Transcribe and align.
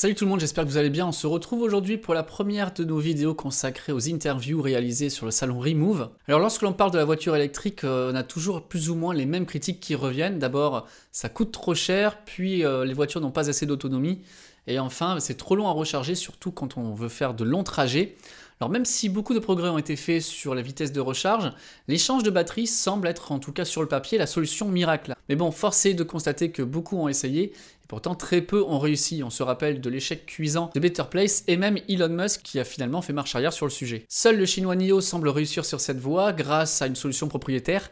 Salut 0.00 0.14
tout 0.14 0.26
le 0.26 0.30
monde, 0.30 0.38
j'espère 0.38 0.62
que 0.62 0.68
vous 0.68 0.76
allez 0.76 0.90
bien. 0.90 1.08
On 1.08 1.12
se 1.12 1.26
retrouve 1.26 1.60
aujourd'hui 1.60 1.98
pour 1.98 2.14
la 2.14 2.22
première 2.22 2.72
de 2.72 2.84
nos 2.84 2.98
vidéos 2.98 3.34
consacrées 3.34 3.90
aux 3.90 4.08
interviews 4.08 4.62
réalisées 4.62 5.10
sur 5.10 5.26
le 5.26 5.32
salon 5.32 5.58
Remove. 5.58 6.10
Alors 6.28 6.38
lorsque 6.38 6.62
l'on 6.62 6.72
parle 6.72 6.92
de 6.92 6.98
la 6.98 7.04
voiture 7.04 7.34
électrique, 7.34 7.82
euh, 7.82 8.12
on 8.12 8.14
a 8.14 8.22
toujours 8.22 8.62
plus 8.62 8.90
ou 8.90 8.94
moins 8.94 9.12
les 9.12 9.26
mêmes 9.26 9.44
critiques 9.44 9.80
qui 9.80 9.96
reviennent. 9.96 10.38
D'abord, 10.38 10.86
ça 11.10 11.28
coûte 11.28 11.50
trop 11.50 11.74
cher, 11.74 12.18
puis 12.24 12.64
euh, 12.64 12.84
les 12.84 12.94
voitures 12.94 13.20
n'ont 13.20 13.32
pas 13.32 13.50
assez 13.50 13.66
d'autonomie, 13.66 14.20
et 14.68 14.78
enfin, 14.78 15.18
c'est 15.18 15.36
trop 15.36 15.56
long 15.56 15.66
à 15.66 15.72
recharger, 15.72 16.14
surtout 16.14 16.52
quand 16.52 16.76
on 16.76 16.94
veut 16.94 17.08
faire 17.08 17.34
de 17.34 17.42
longs 17.42 17.64
trajets. 17.64 18.14
Alors 18.60 18.70
même 18.70 18.84
si 18.84 19.08
beaucoup 19.08 19.34
de 19.34 19.38
progrès 19.38 19.68
ont 19.68 19.78
été 19.78 19.94
faits 19.94 20.22
sur 20.22 20.54
la 20.54 20.62
vitesse 20.62 20.90
de 20.90 21.00
recharge, 21.00 21.52
l'échange 21.86 22.24
de 22.24 22.30
batterie 22.30 22.66
semble 22.66 23.06
être 23.06 23.30
en 23.30 23.38
tout 23.38 23.52
cas 23.52 23.64
sur 23.64 23.82
le 23.82 23.88
papier 23.88 24.18
la 24.18 24.26
solution 24.26 24.68
miracle. 24.68 25.14
Mais 25.28 25.36
bon, 25.36 25.52
force 25.52 25.86
est 25.86 25.94
de 25.94 26.02
constater 26.02 26.50
que 26.50 26.62
beaucoup 26.62 26.96
ont 26.98 27.08
essayé, 27.08 27.44
et 27.44 27.86
pourtant 27.86 28.16
très 28.16 28.40
peu 28.40 28.64
ont 28.64 28.80
réussi. 28.80 29.22
On 29.22 29.30
se 29.30 29.44
rappelle 29.44 29.80
de 29.80 29.88
l'échec 29.88 30.26
cuisant 30.26 30.70
de 30.74 30.80
Better 30.80 31.04
Place 31.08 31.44
et 31.46 31.56
même 31.56 31.78
Elon 31.88 32.08
Musk 32.08 32.42
qui 32.42 32.58
a 32.58 32.64
finalement 32.64 33.00
fait 33.00 33.12
marche 33.12 33.36
arrière 33.36 33.52
sur 33.52 33.66
le 33.66 33.70
sujet. 33.70 34.04
Seul 34.08 34.36
le 34.36 34.46
chinois 34.46 34.74
NIO 34.74 35.00
semble 35.00 35.28
réussir 35.28 35.64
sur 35.64 35.80
cette 35.80 36.00
voie 36.00 36.32
grâce 36.32 36.82
à 36.82 36.88
une 36.88 36.96
solution 36.96 37.28
propriétaire, 37.28 37.90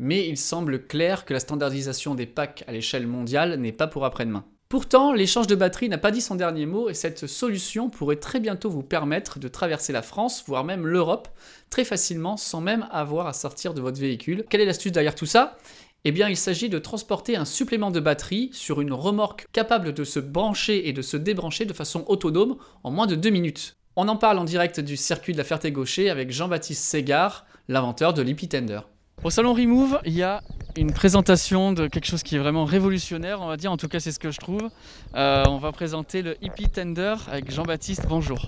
mais 0.00 0.28
il 0.28 0.36
semble 0.36 0.86
clair 0.86 1.26
que 1.26 1.32
la 1.32 1.40
standardisation 1.40 2.16
des 2.16 2.26
packs 2.26 2.64
à 2.66 2.72
l'échelle 2.72 3.06
mondiale 3.06 3.54
n'est 3.60 3.72
pas 3.72 3.86
pour 3.86 4.04
après-demain. 4.04 4.44
Pourtant, 4.68 5.14
l'échange 5.14 5.46
de 5.46 5.54
batterie 5.54 5.88
n'a 5.88 5.96
pas 5.96 6.10
dit 6.10 6.20
son 6.20 6.34
dernier 6.34 6.66
mot 6.66 6.90
et 6.90 6.94
cette 6.94 7.26
solution 7.26 7.88
pourrait 7.88 8.16
très 8.16 8.38
bientôt 8.38 8.68
vous 8.68 8.82
permettre 8.82 9.38
de 9.38 9.48
traverser 9.48 9.94
la 9.94 10.02
France, 10.02 10.44
voire 10.46 10.62
même 10.62 10.86
l'Europe, 10.86 11.28
très 11.70 11.84
facilement 11.84 12.36
sans 12.36 12.60
même 12.60 12.86
avoir 12.90 13.26
à 13.26 13.32
sortir 13.32 13.72
de 13.72 13.80
votre 13.80 13.98
véhicule. 13.98 14.44
Quelle 14.50 14.60
est 14.60 14.66
l'astuce 14.66 14.92
derrière 14.92 15.14
tout 15.14 15.24
ça? 15.24 15.56
Eh 16.04 16.12
bien, 16.12 16.28
il 16.28 16.36
s'agit 16.36 16.68
de 16.68 16.78
transporter 16.78 17.34
un 17.34 17.46
supplément 17.46 17.90
de 17.90 17.98
batterie 17.98 18.50
sur 18.52 18.82
une 18.82 18.92
remorque 18.92 19.46
capable 19.52 19.94
de 19.94 20.04
se 20.04 20.20
brancher 20.20 20.86
et 20.86 20.92
de 20.92 21.00
se 21.00 21.16
débrancher 21.16 21.64
de 21.64 21.72
façon 21.72 22.04
autonome 22.06 22.58
en 22.84 22.90
moins 22.90 23.06
de 23.06 23.14
2 23.14 23.30
minutes. 23.30 23.78
On 23.96 24.06
en 24.06 24.16
parle 24.16 24.38
en 24.38 24.44
direct 24.44 24.80
du 24.80 24.98
circuit 24.98 25.32
de 25.32 25.38
la 25.38 25.44
Ferté-Gaucher 25.44 26.10
avec 26.10 26.30
Jean-Baptiste 26.30 26.84
Ségard, 26.84 27.46
l'inventeur 27.68 28.12
de 28.12 28.20
l'Epitender. 28.20 28.80
Au 29.24 29.30
salon 29.30 29.54
Remove, 29.54 29.98
il 30.04 30.14
y 30.14 30.22
a 30.22 30.42
une 30.78 30.92
présentation 30.92 31.72
de 31.72 31.88
quelque 31.88 32.06
chose 32.06 32.22
qui 32.22 32.36
est 32.36 32.38
vraiment 32.38 32.64
révolutionnaire, 32.64 33.40
on 33.40 33.48
va 33.48 33.56
dire, 33.56 33.72
en 33.72 33.76
tout 33.76 33.88
cas 33.88 33.98
c'est 34.00 34.12
ce 34.12 34.18
que 34.18 34.30
je 34.30 34.38
trouve. 34.38 34.70
Euh, 35.14 35.44
on 35.48 35.58
va 35.58 35.72
présenter 35.72 36.22
le 36.22 36.36
Hippie 36.40 36.68
Tender 36.68 37.16
avec 37.30 37.50
Jean-Baptiste, 37.50 38.06
bonjour. 38.08 38.46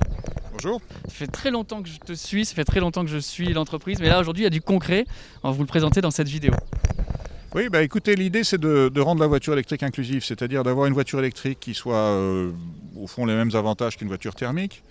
Bonjour. 0.52 0.80
Ça 1.08 1.14
fait 1.14 1.26
très 1.26 1.50
longtemps 1.50 1.82
que 1.82 1.88
je 1.88 1.98
te 1.98 2.12
suis, 2.12 2.44
ça 2.44 2.54
fait 2.54 2.64
très 2.64 2.80
longtemps 2.80 3.04
que 3.04 3.10
je 3.10 3.18
suis 3.18 3.52
l'entreprise, 3.52 3.98
mais 4.00 4.08
là 4.08 4.20
aujourd'hui 4.20 4.42
il 4.42 4.44
y 4.44 4.46
a 4.46 4.50
du 4.50 4.60
concret, 4.60 5.06
on 5.42 5.50
va 5.50 5.56
vous 5.56 5.62
le 5.62 5.66
présenter 5.66 6.00
dans 6.00 6.12
cette 6.12 6.28
vidéo. 6.28 6.52
Oui, 7.52 7.68
bah 7.68 7.82
écoutez, 7.82 8.14
l'idée 8.14 8.44
c'est 8.44 8.60
de, 8.60 9.00
rendre 9.00 9.20
la 9.20 9.26
voiture 9.26 9.54
électrique 9.54 9.82
inclusive, 9.82 10.24
c'est-à-dire 10.24 10.62
d'avoir 10.62 10.86
une 10.86 10.94
voiture 10.94 11.18
électrique 11.18 11.58
qui 11.60 11.74
soit 11.74 11.96
euh, 11.96 12.52
au 12.96 13.08
fond 13.08 13.26
les 13.26 13.34
mêmes 13.34 13.54
avantages 13.54 13.96
qu'une 13.96 14.08
voiture 14.08 14.36
thermique, 14.36 14.84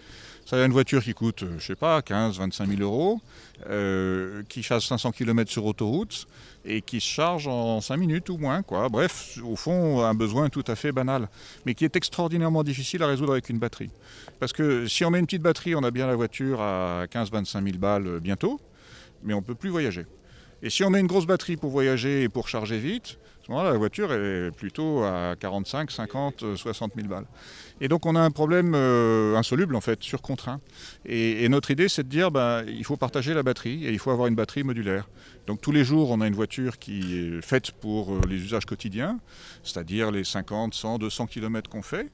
ça 0.49 0.55
a 0.55 0.65
une 0.65 0.71
voiture 0.71 1.03
qui 1.03 1.13
coûte, 1.13 1.43
je 1.59 1.63
sais 1.63 1.75
pas, 1.75 2.01
15, 2.01 2.39
25 2.39 2.67
000 2.69 2.81
euros, 2.81 3.21
euh, 3.69 4.41
qui 4.49 4.63
fasse 4.63 4.85
500 4.85 5.11
km 5.11 5.51
sur 5.51 5.63
autoroute 5.63 6.25
et 6.65 6.81
qui 6.81 6.99
se 6.99 7.07
charge 7.07 7.47
en 7.47 7.81
5 7.81 7.97
minutes 7.97 8.29
ou 8.29 8.37
moins. 8.37 8.63
Quoi. 8.63 8.89
Bref, 8.89 9.37
au 9.43 9.55
fond, 9.55 10.03
un 10.03 10.15
besoin 10.15 10.49
tout 10.49 10.63
à 10.65 10.75
fait 10.75 10.91
banal, 10.91 11.29
mais 11.67 11.75
qui 11.75 11.85
est 11.85 11.95
extraordinairement 11.95 12.63
difficile 12.63 13.03
à 13.03 13.07
résoudre 13.07 13.33
avec 13.33 13.49
une 13.49 13.59
batterie. 13.59 13.91
Parce 14.39 14.51
que 14.51 14.87
si 14.87 15.05
on 15.05 15.11
met 15.11 15.19
une 15.19 15.27
petite 15.27 15.43
batterie, 15.43 15.75
on 15.75 15.83
a 15.83 15.91
bien 15.91 16.07
la 16.07 16.15
voiture 16.15 16.61
à 16.61 17.05
15-25 17.13 17.63
000 17.63 17.77
balles 17.77 18.19
bientôt, 18.19 18.59
mais 19.21 19.35
on 19.35 19.41
ne 19.41 19.45
peut 19.45 19.53
plus 19.53 19.69
voyager. 19.69 20.07
Et 20.63 20.71
si 20.71 20.83
on 20.83 20.89
met 20.89 20.99
une 20.99 21.05
grosse 21.05 21.27
batterie 21.27 21.57
pour 21.57 21.69
voyager 21.69 22.23
et 22.23 22.29
pour 22.29 22.47
charger 22.47 22.79
vite, 22.79 23.19
la 23.49 23.77
voiture 23.77 24.13
est 24.13 24.51
plutôt 24.51 25.03
à 25.03 25.35
45, 25.39 25.89
50, 25.89 26.55
60 26.55 26.91
000 26.95 27.07
balles. 27.07 27.25
Et 27.81 27.87
donc 27.87 28.05
on 28.05 28.15
a 28.15 28.19
un 28.19 28.29
problème 28.31 28.73
euh, 28.75 29.35
insoluble 29.35 29.75
en 29.75 29.81
fait, 29.81 30.03
sur 30.03 30.21
contraint. 30.21 30.61
Et, 31.05 31.49
notre 31.49 31.71
idée 31.71 31.89
c'est 31.89 32.03
de 32.03 32.09
dire 32.09 32.29
ben, 32.29 32.63
il 32.67 32.83
faut 32.85 32.97
partager 32.97 33.33
la 33.33 33.41
batterie 33.41 33.85
et 33.85 33.91
il 33.91 33.99
faut 33.99 34.11
avoir 34.11 34.27
une 34.27 34.35
batterie 34.35 34.63
modulaire. 34.63 35.09
Donc 35.47 35.61
tous 35.61 35.71
les 35.71 35.83
jours 35.83 36.11
on 36.11 36.21
a 36.21 36.27
une 36.27 36.35
voiture 36.35 36.77
qui 36.77 37.17
est 37.17 37.41
faite 37.41 37.71
pour 37.71 38.13
euh, 38.13 38.21
les 38.29 38.35
usages 38.35 38.65
quotidiens, 38.65 39.19
c'est-à-dire 39.63 40.11
les 40.11 40.23
50, 40.23 40.75
100, 40.75 40.99
200 40.99 41.27
km 41.27 41.69
qu'on 41.69 41.81
fait. 41.81 42.11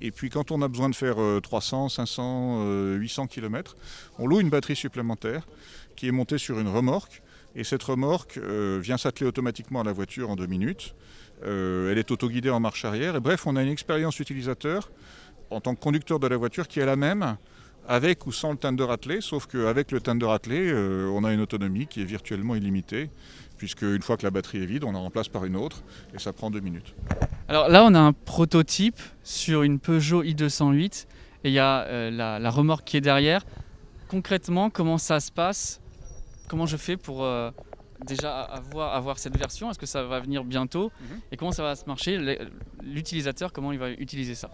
Et 0.00 0.10
puis 0.10 0.30
quand 0.30 0.50
on 0.50 0.62
a 0.62 0.68
besoin 0.68 0.88
de 0.88 0.96
faire 0.96 1.16
300, 1.40 1.90
500, 1.90 2.94
800 2.96 3.28
km, 3.28 3.76
on 4.18 4.26
loue 4.26 4.40
une 4.40 4.50
batterie 4.50 4.74
supplémentaire 4.74 5.46
qui 5.94 6.08
est 6.08 6.12
montée 6.12 6.38
sur 6.38 6.58
une 6.58 6.66
remorque 6.66 7.22
et 7.54 7.64
cette 7.64 7.82
remorque 7.82 8.38
euh, 8.38 8.78
vient 8.82 8.96
s'atteler 8.96 9.26
automatiquement 9.26 9.80
à 9.80 9.84
la 9.84 9.92
voiture 9.92 10.30
en 10.30 10.36
deux 10.36 10.46
minutes. 10.46 10.94
Euh, 11.44 11.90
elle 11.90 11.98
est 11.98 12.10
autoguidée 12.10 12.50
en 12.50 12.60
marche 12.60 12.84
arrière. 12.84 13.16
Et 13.16 13.20
bref, 13.20 13.46
on 13.46 13.56
a 13.56 13.62
une 13.62 13.68
expérience 13.68 14.18
utilisateur 14.20 14.90
en 15.50 15.60
tant 15.60 15.74
que 15.74 15.80
conducteur 15.80 16.18
de 16.18 16.26
la 16.26 16.36
voiture 16.36 16.66
qui 16.66 16.80
est 16.80 16.86
la 16.86 16.96
même 16.96 17.36
avec 17.88 18.26
ou 18.26 18.32
sans 18.32 18.52
le 18.52 18.56
tender 18.56 18.86
attelé, 18.88 19.20
sauf 19.20 19.46
qu'avec 19.46 19.90
le 19.90 20.00
tender 20.00 20.30
attelé, 20.30 20.70
euh, 20.70 21.10
on 21.12 21.24
a 21.24 21.32
une 21.32 21.40
autonomie 21.40 21.88
qui 21.88 22.00
est 22.00 22.04
virtuellement 22.04 22.54
illimitée, 22.54 23.10
puisque 23.58 23.82
une 23.82 24.02
fois 24.02 24.16
que 24.16 24.22
la 24.22 24.30
batterie 24.30 24.62
est 24.62 24.66
vide, 24.66 24.84
on 24.84 24.92
la 24.92 25.00
remplace 25.00 25.28
par 25.28 25.44
une 25.44 25.56
autre, 25.56 25.82
et 26.14 26.20
ça 26.20 26.32
prend 26.32 26.48
deux 26.48 26.60
minutes. 26.60 26.94
Alors 27.48 27.68
là, 27.68 27.84
on 27.84 27.92
a 27.94 27.98
un 27.98 28.12
prototype 28.12 29.00
sur 29.24 29.64
une 29.64 29.80
Peugeot 29.80 30.22
i208, 30.22 31.06
et 31.42 31.48
il 31.48 31.52
y 31.52 31.58
a 31.58 32.10
la 32.10 32.50
remorque 32.50 32.84
qui 32.84 32.96
est 32.96 33.02
derrière. 33.02 33.44
Concrètement, 34.06 34.70
comment 34.70 34.96
ça 34.96 35.18
se 35.18 35.32
passe 35.32 35.81
comment 36.48 36.66
je 36.66 36.76
fais 36.76 36.96
pour 36.96 37.24
euh, 37.24 37.50
déjà 38.06 38.42
avoir, 38.42 38.94
avoir, 38.94 39.18
cette 39.18 39.36
version? 39.36 39.70
Est-ce 39.70 39.78
que 39.78 39.86
ça 39.86 40.02
va 40.04 40.20
venir 40.20 40.44
bientôt? 40.44 40.92
Mhm. 41.00 41.20
Et 41.32 41.36
comment 41.36 41.52
ça 41.52 41.62
va 41.62 41.76
se 41.76 41.84
marcher? 41.86 42.18
L'utilisateur, 42.82 43.52
comment 43.52 43.72
il 43.72 43.78
va 43.78 43.90
utiliser 43.90 44.34
ça? 44.34 44.50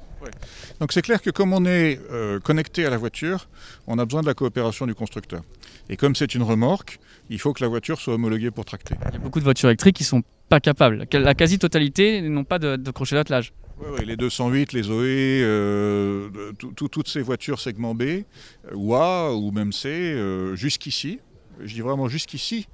Donc 0.81 0.93
c'est 0.93 1.03
clair 1.03 1.23
que 1.23 1.31
comme 1.31 1.53
on 1.53 1.65
est 1.65 2.01
euh, 2.11 2.41
connecté 2.41 2.87
à 2.87 2.91
la 2.91 2.97
voiture, 2.97 3.49
on 3.87 3.99
a 3.99 4.05
besoin 4.05 4.23
de 4.23 4.27
la 4.27 4.35
coopération 4.35 4.87
du 4.87 4.95
constructeur. 4.95 5.43
Et 5.89 5.97
comme 5.97 6.15
c'est 6.15 6.35
une 6.35 6.43
remorque, 6.43 6.99
il 7.31 7.39
faut 7.39 7.53
que 7.53 7.63
la 7.63 7.69
voiture 7.69 8.01
soit 8.01 8.15
homologuée 8.15 8.51
pour 8.51 8.65
tracter. 8.65 8.95
Il 9.09 9.15
y 9.15 9.17
a 9.17 9.19
beaucoup 9.19 9.39
de 9.39 9.45
voitures 9.45 9.69
électriques 9.69 9.97
qui 9.97 10.05
ne 10.05 10.09
sont 10.09 10.23
pas 10.49 10.61
capables. 10.61 11.07
La 11.13 11.35
quasi-totalité 11.35 12.23
n'ont 12.23 12.45
pas 12.45 12.59
de, 12.59 12.91
crochet 12.91 13.15
d'attelage. 13.15 13.53
Oui, 13.81 14.05
les 14.05 14.17
208, 14.17 14.73
les 14.73 14.83
Zoé, 14.83 15.41
euh, 15.45 16.53
toutes 16.75 17.07
ces 17.07 17.23
voitures 17.23 17.61
segment 17.61 17.95
B, 17.95 18.25
ou 18.75 18.97
A, 18.97 19.33
ou 19.37 19.53
même 19.53 19.73
C, 19.73 20.17
jusqu'ici, 20.55 21.21
je 21.65 21.75
dis 21.75 21.81
vraiment 21.81 22.09
jusqu'ici, 22.09 22.69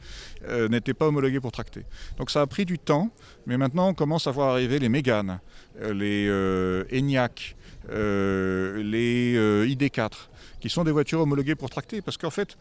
euh, 0.48 0.68
n'était 0.68 0.94
pas 0.94 1.06
homologué 1.06 1.40
pour 1.40 1.52
tracter. 1.52 1.84
Donc 2.18 2.30
ça 2.30 2.40
a 2.40 2.46
pris 2.46 2.64
du 2.64 2.78
temps, 2.78 3.10
mais 3.46 3.56
maintenant 3.56 3.88
on 3.88 3.94
commence 3.94 4.26
à 4.26 4.30
voir 4.30 4.50
arriver 4.50 4.78
les 4.78 4.88
Mégane, 4.88 5.40
euh, 5.80 5.92
les 5.92 6.26
euh, 6.28 6.84
ENIAC, 6.92 7.56
les 7.90 9.36
ID4, 9.66 10.10
qui 10.60 10.70
sont 10.70 10.84
des 10.84 10.90
voitures 10.90 11.20
homologuées 11.20 11.54
pour 11.54 11.68
tracter. 11.68 12.00
Parce 12.00 12.16
qu'en 12.16 12.30
fait, 12.30 12.56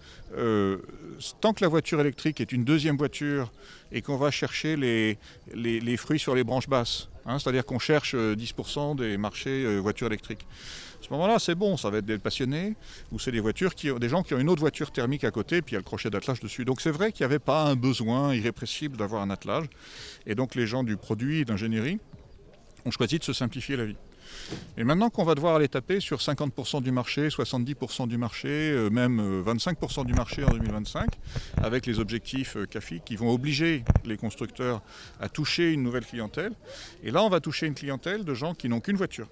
tant 1.39 1.53
que 1.53 1.63
la 1.63 1.69
voiture 1.69 2.01
électrique 2.01 2.41
est 2.41 2.51
une 2.51 2.65
deuxième 2.65 2.97
voiture 2.97 3.53
et 3.93 4.01
qu'on 4.01 4.17
va 4.17 4.31
chercher 4.31 4.75
les, 4.75 5.17
fruits 5.97 6.19
sur 6.19 6.35
les 6.35 6.43
branches 6.43 6.67
basses, 6.67 7.07
hein, 7.25 7.39
c'est-à-dire 7.39 7.65
qu'on 7.65 7.79
cherche 7.79 8.15
10% 8.15 8.97
des 8.97 9.17
marchés 9.17 9.77
voitures 9.79 10.07
électriques. 10.07 10.45
À 11.03 11.05
ce 11.05 11.11
moment-là, 11.15 11.37
c'est 11.37 11.55
bon, 11.55 11.75
ça 11.75 11.89
va 11.89 11.97
être 11.97 12.05
des 12.05 12.17
passionnés, 12.17 12.75
ou 13.11 13.19
c'est 13.19 13.33
des 13.33 13.41
voitures 13.41 13.71
des 13.75 14.07
gens 14.07 14.23
qui 14.23 14.35
ont 14.35 14.39
une 14.39 14.47
autre 14.47 14.61
voiture 14.61 14.89
thermique 14.89 15.25
à 15.25 15.31
côté, 15.31 15.61
puis 15.61 15.71
il 15.71 15.73
y 15.73 15.75
a 15.75 15.79
le 15.79 15.83
crochet 15.83 16.09
d'attelage 16.09 16.39
dessus. 16.39 16.63
Donc 16.63 16.79
c'est 16.79 16.91
vrai 16.91 17.11
qu'il 17.11 17.25
n'y 17.25 17.33
avait 17.33 17.39
pas 17.39 17.65
un 17.65 17.75
besoin 17.75 18.33
irrépressible 18.33 18.95
d'avoir 18.95 19.21
un 19.21 19.29
attelage. 19.29 19.65
Et 20.25 20.33
donc 20.33 20.55
les 20.55 20.65
du 20.81 20.97
produit 20.97 21.45
d'ingénierie 21.45 21.99
ont 22.85 22.91
choisi 22.91 23.19
de 23.19 23.23
se 23.23 23.33
simplifier 23.33 23.75
la 23.75 23.85
vie. 23.85 23.97
Et 24.77 24.83
maintenant 24.83 25.09
qu'on 25.09 25.23
va 25.23 25.35
devoir 25.35 25.55
aller 25.55 25.67
taper 25.67 25.99
sur 25.99 26.17
50% 26.17 26.81
du 26.81 26.91
marché, 26.91 27.27
70% 27.27 28.07
du 28.07 28.17
marché, 28.17 28.47
euh, 28.49 28.89
même 28.89 29.43
25% 29.43 30.01
euh, 30.01 30.03
du 30.05 30.13
marché 30.13 30.43
en 30.43 30.49
2025, 30.49 31.09
avec 31.61 31.85
les 31.85 31.99
objectifs 31.99 32.57
euh, 32.57 32.65
CAFI 32.65 33.01
qui 33.05 33.15
vont 33.15 33.29
obliger 33.29 33.83
les 34.05 34.17
constructeurs 34.17 34.81
à 35.19 35.29
toucher 35.29 35.71
une 35.71 35.83
nouvelle 35.83 36.05
clientèle. 36.05 36.53
Et 37.03 37.11
là, 37.11 37.23
on 37.23 37.29
va 37.29 37.39
toucher 37.39 37.67
une 37.67 37.75
clientèle 37.75 38.23
de 38.23 38.33
gens 38.33 38.53
qui 38.53 38.69
n'ont 38.69 38.79
qu'une 38.79 38.97
voiture 38.97 39.27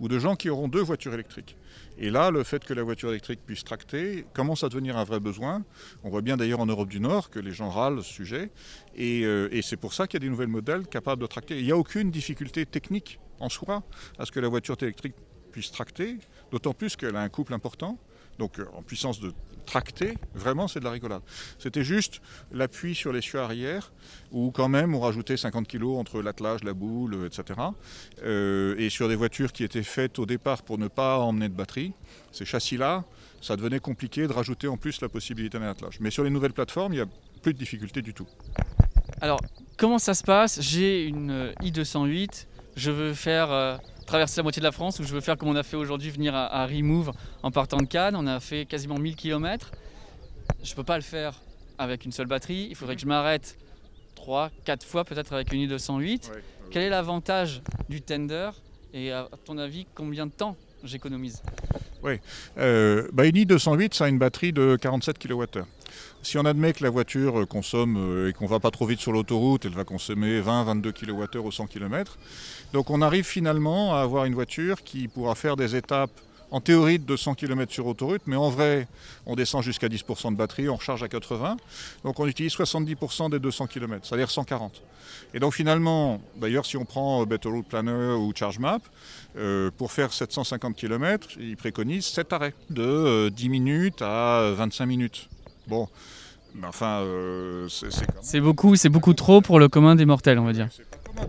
ou 0.00 0.08
de 0.08 0.18
gens 0.18 0.36
qui 0.36 0.50
auront 0.50 0.68
deux 0.68 0.82
voitures 0.82 1.14
électriques. 1.14 1.56
Et 1.98 2.10
là, 2.10 2.30
le 2.30 2.44
fait 2.44 2.64
que 2.64 2.74
la 2.74 2.82
voiture 2.82 3.10
électrique 3.10 3.40
puisse 3.44 3.64
tracter 3.64 4.26
commence 4.34 4.64
à 4.64 4.68
devenir 4.68 4.96
un 4.96 5.04
vrai 5.04 5.20
besoin. 5.20 5.64
On 6.04 6.10
voit 6.10 6.22
bien 6.22 6.36
d'ailleurs 6.36 6.60
en 6.60 6.66
Europe 6.66 6.88
du 6.88 7.00
Nord 7.00 7.30
que 7.30 7.38
les 7.38 7.52
gens 7.52 7.70
râlent 7.70 8.02
ce 8.02 8.12
sujet. 8.12 8.50
Et, 8.94 9.24
euh, 9.24 9.48
et 9.50 9.62
c'est 9.62 9.76
pour 9.76 9.94
ça 9.94 10.06
qu'il 10.06 10.20
y 10.20 10.22
a 10.22 10.26
des 10.26 10.30
nouvelles 10.30 10.48
modèles 10.48 10.86
capables 10.86 11.20
de 11.20 11.26
tracter. 11.26 11.58
Il 11.58 11.64
n'y 11.64 11.72
a 11.72 11.76
aucune 11.76 12.10
difficulté 12.10 12.66
technique 12.66 13.18
en 13.40 13.48
soi 13.48 13.82
à 14.18 14.26
ce 14.26 14.32
que 14.32 14.40
la 14.40 14.48
voiture 14.48 14.76
électrique 14.80 15.14
puisse 15.50 15.70
tracter, 15.72 16.18
d'autant 16.50 16.74
plus 16.74 16.96
qu'elle 16.96 17.16
a 17.16 17.20
un 17.20 17.28
couple 17.28 17.54
important. 17.54 17.98
Donc 18.38 18.58
euh, 18.58 18.66
en 18.74 18.82
puissance 18.82 19.20
de 19.20 19.32
tracter, 19.66 20.16
vraiment 20.34 20.66
c'est 20.66 20.80
de 20.80 20.84
la 20.84 20.90
rigolade. 20.90 21.22
C'était 21.58 21.84
juste 21.84 22.20
l'appui 22.52 22.94
sur 22.94 23.12
les 23.12 23.20
arrière, 23.36 23.92
où 24.32 24.50
quand 24.50 24.68
même 24.68 24.94
on 24.94 25.00
rajoutait 25.00 25.36
50 25.36 25.68
kg 25.68 25.84
entre 25.98 26.22
l'attelage, 26.22 26.64
la 26.64 26.72
boule, 26.72 27.26
etc. 27.26 27.60
Euh, 28.22 28.74
et 28.78 28.88
sur 28.88 29.08
des 29.08 29.16
voitures 29.16 29.52
qui 29.52 29.64
étaient 29.64 29.82
faites 29.82 30.18
au 30.18 30.26
départ 30.26 30.62
pour 30.62 30.78
ne 30.78 30.88
pas 30.88 31.18
emmener 31.18 31.48
de 31.48 31.54
batterie, 31.54 31.92
ces 32.32 32.46
châssis-là, 32.46 33.04
ça 33.42 33.56
devenait 33.56 33.80
compliqué 33.80 34.26
de 34.26 34.32
rajouter 34.32 34.68
en 34.68 34.76
plus 34.76 35.00
la 35.00 35.08
possibilité 35.08 35.58
d'un 35.58 35.68
attelage. 35.68 36.00
Mais 36.00 36.10
sur 36.10 36.24
les 36.24 36.30
nouvelles 36.30 36.54
plateformes, 36.54 36.92
il 36.94 36.96
n'y 36.96 37.02
a 37.02 37.08
plus 37.42 37.52
de 37.52 37.58
difficulté 37.58 38.00
du 38.00 38.14
tout. 38.14 38.26
Alors, 39.20 39.40
comment 39.76 39.98
ça 39.98 40.14
se 40.14 40.24
passe? 40.24 40.60
J'ai 40.60 41.04
une 41.04 41.52
i208, 41.60 42.46
je 42.76 42.90
veux 42.90 43.14
faire 43.14 43.80
traverser 44.08 44.38
la 44.38 44.42
moitié 44.42 44.60
de 44.60 44.64
la 44.64 44.72
France 44.72 44.98
ou 44.98 45.04
je 45.04 45.14
veux 45.14 45.20
faire 45.20 45.36
comme 45.36 45.50
on 45.50 45.56
a 45.56 45.62
fait 45.62 45.76
aujourd'hui, 45.76 46.10
venir 46.10 46.34
à, 46.34 46.66
Remove 46.66 47.12
en 47.42 47.50
partant 47.50 47.76
de 47.76 47.86
Cannes. 47.86 48.16
On 48.16 48.26
a 48.26 48.40
fait 48.40 48.64
quasiment 48.64 48.98
1000 48.98 49.14
km. 49.16 49.70
Je 50.62 50.70
ne 50.70 50.76
peux 50.76 50.82
pas 50.82 50.96
le 50.96 51.02
faire 51.02 51.34
avec 51.76 52.06
une 52.06 52.12
seule 52.12 52.26
batterie. 52.26 52.68
Il 52.70 52.74
faudrait 52.74 52.96
que 52.96 53.02
je 53.02 53.06
m'arrête 53.06 53.58
3, 54.16 54.50
4 54.64 54.86
fois 54.86 55.04
peut-être 55.04 55.34
avec 55.34 55.52
une 55.52 55.68
i208. 55.68 56.30
Quel 56.70 56.82
est 56.82 56.88
l'avantage 56.88 57.62
du 57.90 58.00
Tender 58.00 58.50
et 58.94 59.12
à 59.12 59.28
ton 59.44 59.58
avis, 59.58 59.86
combien 59.94 60.26
de 60.26 60.32
temps 60.32 60.56
j'économise? 60.82 61.42
Oui, 62.02 62.14
euh, 62.56 63.08
bah 63.12 63.26
une 63.26 63.36
i208, 63.36 63.94
ça 63.94 64.06
a 64.06 64.08
une 64.08 64.18
batterie 64.18 64.54
de 64.54 64.76
47 64.80 65.18
kWh. 65.18 65.64
Si 66.22 66.36
on 66.36 66.44
admet 66.44 66.72
que 66.72 66.82
la 66.82 66.90
voiture 66.90 67.46
consomme 67.48 67.96
euh, 67.96 68.28
et 68.28 68.32
qu'on 68.32 68.46
va 68.46 68.60
pas 68.60 68.70
trop 68.70 68.86
vite 68.86 69.00
sur 69.00 69.12
l'autoroute, 69.12 69.64
elle 69.64 69.72
va 69.72 69.84
consommer 69.84 70.40
20-22 70.40 70.92
kWh 70.92 71.46
au 71.46 71.50
100 71.50 71.66
km. 71.66 72.18
Donc 72.72 72.90
on 72.90 73.02
arrive 73.02 73.24
finalement 73.24 73.94
à 73.94 74.00
avoir 74.00 74.24
une 74.24 74.34
voiture 74.34 74.82
qui 74.82 75.08
pourra 75.08 75.34
faire 75.34 75.56
des 75.56 75.76
étapes 75.76 76.10
en 76.50 76.60
théorie 76.60 76.98
de 76.98 77.04
200 77.04 77.34
km 77.34 77.72
sur 77.72 77.86
autoroute, 77.86 78.22
mais 78.26 78.36
en 78.36 78.48
vrai, 78.48 78.88
on 79.26 79.36
descend 79.36 79.62
jusqu'à 79.62 79.88
10% 79.88 80.32
de 80.32 80.36
batterie, 80.36 80.68
on 80.68 80.76
recharge 80.76 81.02
à 81.02 81.08
80. 81.08 81.56
Donc 82.04 82.20
on 82.20 82.26
utilise 82.26 82.54
70% 82.54 83.30
des 83.30 83.38
200 83.38 83.66
km, 83.66 84.06
c'est-à-dire 84.06 84.30
140. 84.30 84.82
Et 85.34 85.40
donc 85.40 85.54
finalement, 85.54 86.20
d'ailleurs, 86.36 86.66
si 86.66 86.76
on 86.76 86.84
prend 86.84 87.24
Better 87.26 87.48
Route 87.48 87.66
Planner 87.66 88.14
ou 88.14 88.32
ChargeMap, 88.34 88.82
euh, 89.36 89.70
pour 89.76 89.92
faire 89.92 90.12
750 90.12 90.74
km, 90.74 91.28
ils 91.38 91.56
préconisent 91.56 92.06
7 92.06 92.32
arrêts 92.32 92.54
de 92.70 93.28
10 93.28 93.46
euh, 93.46 93.50
minutes 93.50 94.02
à 94.02 94.52
25 94.56 94.86
minutes. 94.86 95.28
Bon, 95.68 95.88
mais 96.54 96.66
enfin, 96.66 97.00
euh, 97.00 97.68
c'est 98.22 98.40
beaucoup, 98.40 98.76
c'est 98.76 98.88
beaucoup 98.88 99.14
trop 99.14 99.40
pour 99.40 99.58
le 99.58 99.68
commun 99.68 99.94
des 99.94 100.06
mortels, 100.06 100.38
on 100.38 100.44
va 100.44 100.52
dire 100.52 100.68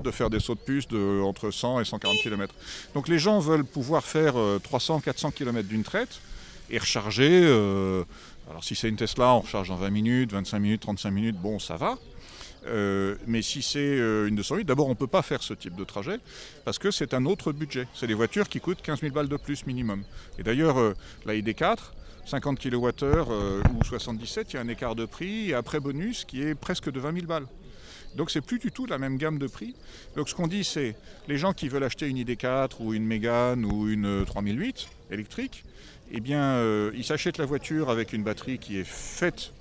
de 0.04 0.12
faire 0.12 0.30
des 0.30 0.40
sauts 0.40 0.54
de 0.54 0.60
puce 0.60 0.88
de 0.88 1.20
entre 1.24 1.50
100 1.50 1.80
et 1.80 1.86
140 1.86 2.18
km. 2.18 2.54
Donc 2.94 3.08
les 3.08 3.18
gens 3.18 3.40
veulent 3.40 3.66
pouvoir 3.66 4.04
faire 4.04 4.36
300-400 4.36 5.34
km 5.34 5.68
d'une 5.68 5.82
traite 5.82 6.22
et 6.70 6.78
recharger. 6.78 7.44
alors 8.48 8.64
si 8.64 8.76
c'est 8.76 8.88
une 8.88 8.98
Tesla, 8.98 9.34
on 9.34 9.40
recharge 9.40 9.72
en 9.72 9.78
20 9.78 9.90
minutes, 9.90 10.32
25 10.32 10.60
minutes, 10.60 10.82
35 10.82 11.10
minutes, 11.10 11.38
bon 11.42 11.58
ça 11.58 11.76
va. 11.76 11.98
Euh, 12.68 13.16
mais 13.26 13.42
si 13.42 13.62
c'est 13.62 13.80
euh, 13.80 14.28
une 14.28 14.36
208, 14.36 14.66
d'abord 14.66 14.88
on 14.88 14.92
ne 14.92 14.96
peut 14.96 15.08
pas 15.08 15.22
faire 15.22 15.42
ce 15.42 15.54
type 15.54 15.76
de 15.76 15.84
trajet 15.84 16.20
parce 16.66 16.78
que 16.78 16.92
c'est 16.92 17.14
un 17.14 17.26
autre 17.26 17.52
budget. 17.52 17.88
C'est 17.94 18.08
des 18.08 18.14
voitures 18.14 18.50
qui 18.50 18.60
coûtent 18.60 18.82
15 18.82 19.02
000 19.02 19.14
balles 19.14 19.30
de 19.30 19.38
plus 19.38 19.66
minimum. 19.66 20.04
Et 20.38 20.44
d'ailleurs, 20.44 20.78
euh, 20.80 20.94
la 21.26 21.36
ID4, 21.36 21.78
50 22.30 22.60
kWh 22.60 23.64
ou 23.76 23.84
77, 23.84 24.54
il 24.54 24.56
y 24.56 24.60
a 24.60 24.62
un 24.62 24.68
écart 24.68 24.94
de 24.94 25.06
prix 25.06 25.52
après 25.56 25.80
bonus 25.80 26.26
qui 26.26 26.44
est 26.44 26.54
presque 26.54 26.92
de 26.92 27.00
20 27.00 27.14
000 27.14 27.26
balles. 27.26 27.48
Donc 28.16 28.30
c'est 28.30 28.42
plus 28.42 28.60
du 28.60 28.72
tout 28.72 28.86
la 28.86 29.00
même 29.00 29.18
gamme 29.18 29.40
de 29.40 29.48
prix. 29.48 29.76
Donc 30.16 30.30
ce 30.30 30.36
qu'on 30.36 30.48
dit 30.48 30.64
c'est 30.64 30.96
les 31.28 31.38
gens 31.40 31.54
qui 31.54 31.70
veulent 31.70 31.84
acheter 31.84 32.08
une 32.08 32.18
ID4 32.18 32.74
ou 32.81 32.94
une 32.94 33.04
Mégane 33.04 33.66
ou 33.66 33.90
une 33.90 34.26
3008 34.26 34.90
électrique, 35.10 35.66
eh 36.12 36.20
bien 36.20 36.64
ils 36.94 37.04
s'achètent 37.04 37.40
la 37.40 37.48
voiture 37.48 37.90
avec 37.90 38.14
une 38.14 38.24
batterie 38.24 38.60
qui 38.60 38.78
est 38.78 38.88
faite 38.88 39.54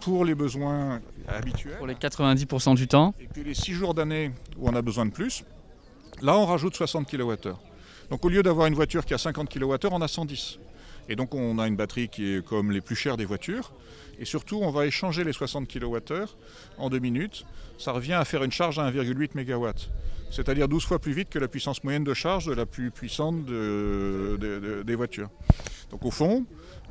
pour 0.00 0.26
les 0.26 0.34
besoins 0.34 1.00
habituels. 1.28 1.78
Pour 1.78 1.86
les 1.86 1.94
90% 1.94 2.74
du 2.74 2.88
temps. 2.88 3.14
Et 3.20 3.26
puis 3.26 3.42
les 3.42 3.54
6 3.54 3.72
jours 3.72 3.94
d'année 3.94 4.32
où 4.58 4.68
on 4.68 4.74
a 4.74 4.82
besoin 4.82 5.06
de 5.06 5.12
plus, 5.12 5.44
là 6.20 6.36
on 6.36 6.44
rajoute 6.44 6.76
60 6.76 7.10
kWh. 7.10 7.54
Donc 8.10 8.22
au 8.22 8.28
lieu 8.28 8.42
d'avoir 8.42 8.66
une 8.66 8.74
voiture 8.74 9.06
qui 9.06 9.14
a 9.14 9.18
50 9.18 9.48
kWh, 9.48 9.88
on 9.90 10.02
a 10.02 10.08
110. 10.08 10.58
Et 11.12 11.14
donc 11.14 11.34
on 11.34 11.58
a 11.58 11.68
une 11.68 11.76
batterie 11.76 12.08
qui 12.08 12.36
est 12.36 12.42
comme 12.42 12.70
les 12.70 12.80
plus 12.80 12.96
chères 12.96 13.18
des 13.18 13.26
voitures. 13.26 13.74
Et 14.18 14.24
surtout, 14.24 14.60
on 14.62 14.70
va 14.70 14.86
échanger 14.86 15.24
les 15.24 15.34
60 15.34 15.68
kWh 15.68 16.24
en 16.78 16.88
deux 16.88 17.00
minutes. 17.00 17.44
Ça 17.76 17.92
revient 17.92 18.14
à 18.14 18.24
faire 18.24 18.42
une 18.42 18.50
charge 18.50 18.78
à 18.78 18.90
1,8 18.90 19.32
MW. 19.34 19.68
C'est-à-dire 20.30 20.68
12 20.68 20.86
fois 20.86 20.98
plus 20.98 21.12
vite 21.12 21.28
que 21.28 21.38
la 21.38 21.48
puissance 21.48 21.84
moyenne 21.84 22.04
de 22.04 22.14
charge 22.14 22.46
de 22.46 22.54
la 22.54 22.64
plus 22.64 22.90
puissante 22.90 23.44
des 23.44 24.94
voitures. 24.94 25.28
Donc 25.90 26.06
au 26.06 26.10
fond, 26.10 26.46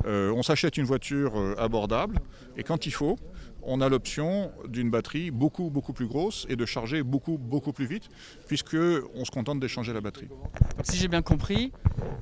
euh, 0.06 0.30
on 0.30 0.44
s'achète 0.44 0.76
une 0.76 0.84
voiture 0.84 1.36
euh, 1.36 1.56
abordable 1.58 2.20
et 2.56 2.62
quand 2.62 2.86
il 2.86 2.92
faut, 2.92 3.18
on 3.64 3.80
a 3.80 3.88
l'option 3.88 4.50
d'une 4.68 4.90
batterie 4.90 5.30
beaucoup 5.30 5.70
beaucoup 5.70 5.92
plus 5.92 6.06
grosse 6.06 6.46
et 6.48 6.56
de 6.56 6.66
charger 6.66 7.02
beaucoup 7.02 7.38
beaucoup 7.38 7.72
plus 7.72 7.86
vite 7.86 8.08
puisque 8.46 8.76
on 9.14 9.24
se 9.24 9.30
contente 9.30 9.60
d'échanger 9.60 9.92
la 9.92 10.00
batterie. 10.00 10.28
si 10.82 10.96
j'ai 10.96 11.08
bien 11.08 11.22
compris, 11.22 11.72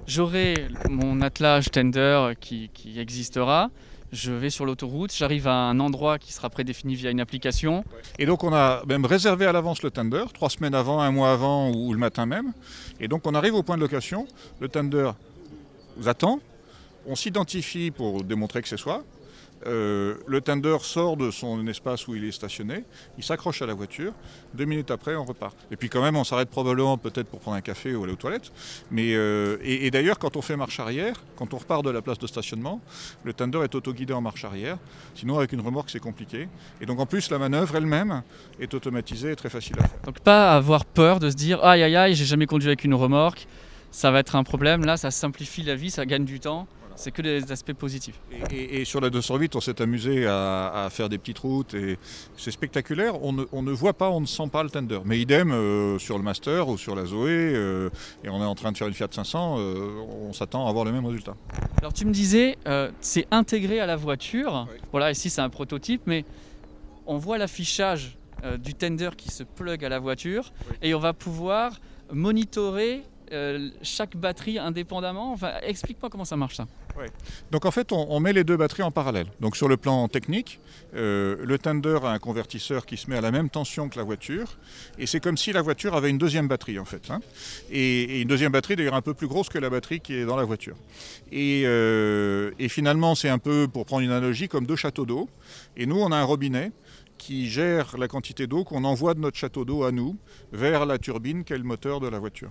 j'aurai 0.06 0.54
mon 0.88 1.20
attelage 1.20 1.70
tender 1.70 2.32
qui, 2.40 2.70
existera. 2.96 3.70
Je 4.12 4.32
vais 4.32 4.50
sur 4.50 4.66
l'autoroute, 4.66 5.14
j'arrive 5.14 5.46
à 5.46 5.54
un 5.54 5.78
endroit 5.78 6.18
qui 6.18 6.32
sera 6.32 6.50
prédéfini 6.50 6.96
via 6.96 7.12
une 7.12 7.20
application. 7.20 7.84
Et 8.18 8.26
donc 8.26 8.42
on 8.42 8.52
a 8.52 8.82
même 8.86 9.04
réservé 9.04 9.46
à 9.46 9.52
l'avance 9.52 9.82
le 9.82 9.90
tender, 9.92 10.24
trois 10.34 10.50
semaines 10.50 10.74
avant, 10.74 11.00
un 11.00 11.12
mois 11.12 11.32
avant 11.32 11.70
ou 11.70 11.92
le 11.92 11.98
matin 11.98 12.26
même. 12.26 12.52
Et 12.98 13.06
donc 13.06 13.24
on 13.26 13.34
arrive 13.34 13.54
au 13.54 13.62
point 13.62 13.76
de 13.76 13.82
location, 13.82 14.26
le 14.58 14.68
tender 14.68 15.12
vous 15.96 16.08
attend, 16.08 16.40
on 17.06 17.14
s'identifie 17.14 17.92
pour 17.92 18.24
démontrer 18.24 18.62
que 18.62 18.68
c'est 18.68 18.76
soi. 18.76 19.04
Euh, 19.66 20.14
le 20.26 20.40
tender 20.40 20.76
sort 20.80 21.18
de 21.18 21.30
son 21.30 21.66
espace 21.66 22.08
où 22.08 22.14
il 22.14 22.24
est 22.24 22.32
stationné, 22.32 22.84
il 23.18 23.24
s'accroche 23.24 23.60
à 23.60 23.66
la 23.66 23.74
voiture, 23.74 24.12
deux 24.54 24.64
minutes 24.64 24.90
après 24.90 25.14
on 25.16 25.24
repart. 25.24 25.54
Et 25.70 25.76
puis 25.76 25.90
quand 25.90 26.02
même 26.02 26.16
on 26.16 26.24
s'arrête 26.24 26.48
probablement 26.48 26.96
peut-être 26.96 27.28
pour 27.28 27.40
prendre 27.40 27.58
un 27.58 27.60
café 27.60 27.94
ou 27.94 28.04
aller 28.04 28.14
aux 28.14 28.16
toilettes. 28.16 28.52
Mais, 28.90 29.14
euh, 29.14 29.58
et, 29.62 29.90
d'ailleurs 29.90 30.18
quand 30.18 30.36
on 30.36 30.42
fait 30.42 30.56
marche 30.56 30.80
arrière, 30.80 31.22
quand 31.36 31.52
on 31.52 31.58
repart 31.58 31.84
de 31.84 31.90
la 31.90 32.00
place 32.00 32.18
de 32.18 32.26
stationnement, 32.26 32.80
le 33.24 33.34
tender 33.34 33.58
est 33.62 33.74
autoguidé 33.74 34.14
en 34.14 34.22
marche 34.22 34.44
arrière. 34.44 34.78
Sinon 35.14 35.36
avec 35.36 35.52
une 35.52 35.60
remorque 35.60 35.90
c'est 35.90 36.00
compliqué. 36.00 36.48
Et 36.80 36.86
donc 36.86 36.98
en 36.98 37.06
plus 37.06 37.30
la 37.30 37.38
manœuvre 37.38 37.76
elle-même 37.76 38.22
est 38.60 38.72
automatisée 38.72 39.32
et 39.32 39.36
très 39.36 39.50
facile 39.50 39.76
à 39.78 39.88
faire. 39.88 40.00
Donc 40.06 40.20
pas 40.20 40.56
avoir 40.56 40.86
peur 40.86 41.20
de 41.20 41.28
se 41.28 41.36
dire 41.36 41.62
aïe 41.62 41.82
aïe 41.82 41.96
aïe 41.96 42.14
j'ai 42.14 42.24
jamais 42.24 42.46
conduit 42.46 42.68
avec 42.68 42.84
une 42.84 42.94
remorque, 42.94 43.46
ça 43.90 44.10
va 44.10 44.20
être 44.20 44.36
un 44.36 44.42
problème. 44.42 44.86
Là 44.86 44.96
ça 44.96 45.10
simplifie 45.10 45.62
la 45.64 45.74
vie, 45.74 45.90
ça 45.90 46.06
gagne 46.06 46.24
du 46.24 46.40
temps 46.40 46.66
c'est 47.00 47.10
que 47.10 47.22
des 47.22 47.50
aspects 47.50 47.72
positifs. 47.72 48.20
Et, 48.52 48.84
sur 48.84 49.00
la 49.00 49.10
208, 49.10 49.56
on 49.56 49.60
s'est 49.60 49.80
amusé 49.80 50.26
à, 50.26 50.88
faire 50.90 51.08
des 51.08 51.18
petites 51.18 51.38
routes 51.38 51.74
et 51.74 51.98
c'est 52.36 52.50
spectaculaire. 52.50 53.22
On 53.22 53.32
ne, 53.32 53.72
voit 53.72 53.94
pas, 53.94 54.10
on 54.10 54.20
ne 54.20 54.26
sent 54.26 54.48
pas 54.52 54.62
le 54.62 54.70
tender. 54.70 55.00
Mais 55.04 55.18
idem 55.18 55.50
euh, 55.50 55.98
sur 55.98 56.18
le 56.18 56.24
Master 56.24 56.68
ou 56.68 56.76
sur 56.76 56.94
la 56.94 57.06
Zoé, 57.06 57.30
euh, 57.30 57.88
et 58.22 58.28
on 58.28 58.40
est 58.42 58.46
en 58.46 58.54
train 58.54 58.70
de 58.70 58.76
faire 58.76 58.86
une 58.86 58.94
Fiat 58.94 59.08
500, 59.10 59.56
euh, 59.58 59.88
on 60.28 60.32
s'attend 60.32 60.66
à 60.66 60.70
avoir 60.70 60.84
le 60.84 60.92
même 60.92 61.06
résultat. 61.06 61.34
Alors 61.78 61.92
tu 61.92 62.04
me 62.04 62.12
disais, 62.12 62.58
c'est 63.00 63.26
intégré 63.30 63.80
à 63.80 63.86
la 63.86 63.96
voiture. 63.96 64.68
Voilà, 64.92 65.10
ici 65.10 65.30
c'est 65.30 65.40
un 65.40 65.48
prototype, 65.48 66.02
mais 66.06 66.24
on 67.06 67.16
voit 67.16 67.38
l'affichage 67.38 68.18
du 68.58 68.74
tender 68.74 69.10
qui 69.16 69.30
se 69.30 69.42
plug 69.42 69.84
à 69.84 69.88
la 69.88 69.98
voiture 69.98 70.52
et 70.82 70.94
on 70.94 70.98
va 70.98 71.12
pouvoir 71.12 71.78
monitorer 72.12 73.02
chaque 73.82 74.16
batterie 74.16 74.58
indépendamment. 74.58 75.32
Enfin, 75.32 75.52
explique-moi 75.62 76.10
comment 76.10 76.24
ça 76.24 76.36
marche 76.36 76.56
ça. 76.56 76.66
Donc 77.50 77.64
en 77.64 77.70
fait, 77.70 77.92
on, 77.92 78.20
met 78.20 78.32
les 78.32 78.44
deux 78.44 78.56
batteries 78.56 78.82
en 78.82 78.90
parallèle. 78.90 79.26
Donc 79.40 79.56
sur 79.56 79.68
le 79.68 79.76
plan 79.76 80.08
technique, 80.08 80.60
euh, 80.94 81.36
le 81.42 81.58
Tender 81.58 81.98
a 82.02 82.10
un 82.10 82.18
convertisseur 82.18 82.86
qui 82.86 82.96
se 82.96 83.08
met 83.08 83.16
à 83.16 83.20
la 83.20 83.30
même 83.30 83.50
tension 83.50 83.88
que 83.88 83.96
la 83.96 84.04
voiture, 84.04 84.58
et 84.98 85.06
c'est 85.06 85.20
comme 85.20 85.36
si 85.36 85.52
la 85.52 85.62
voiture 85.62 85.94
avait 85.94 86.10
une 86.10 86.18
deuxième 86.18 86.48
batterie 86.48 86.78
en 86.78 86.84
fait. 86.84 87.10
Hein. 87.10 87.20
Et, 87.70 88.20
une 88.20 88.28
deuxième 88.28 88.52
batterie 88.52 88.76
d'ailleurs 88.76 88.94
un 88.94 89.02
peu 89.02 89.14
plus 89.14 89.26
grosse 89.26 89.48
que 89.48 89.58
la 89.58 89.70
batterie 89.70 90.00
qui 90.00 90.14
est 90.14 90.24
dans 90.24 90.36
la 90.36 90.44
voiture. 90.44 90.76
Et, 91.32 91.62
euh, 91.64 92.50
et 92.58 92.68
finalement, 92.68 93.14
c'est 93.14 93.28
un 93.28 93.38
peu, 93.38 93.68
pour 93.72 93.86
prendre 93.86 94.02
une 94.02 94.10
analogie, 94.10 94.48
comme 94.48 94.66
deux 94.66 94.76
châteaux 94.76 95.06
d'eau. 95.06 95.28
Et 95.76 95.86
nous, 95.86 95.98
on 95.98 96.12
a 96.12 96.16
un 96.16 96.24
robinet 96.24 96.72
qui 97.18 97.50
gère 97.50 97.98
la 97.98 98.08
quantité 98.08 98.46
d'eau 98.46 98.64
qu'on 98.64 98.82
envoie 98.84 99.12
de 99.12 99.20
notre 99.20 99.36
château 99.36 99.66
d'eau 99.66 99.84
à 99.84 99.92
nous 99.92 100.16
vers 100.52 100.86
la 100.86 100.96
turbine 100.96 101.44
qui 101.44 101.52
est 101.52 101.58
le 101.58 101.64
moteur 101.64 102.00
de 102.00 102.08
la 102.08 102.18
voiture. 102.18 102.50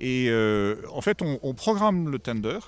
Et 0.00 0.26
euh, 0.28 0.76
en 0.92 1.00
fait, 1.00 1.22
on 1.22 1.54
programme 1.54 2.10
le 2.10 2.18
tender 2.18 2.58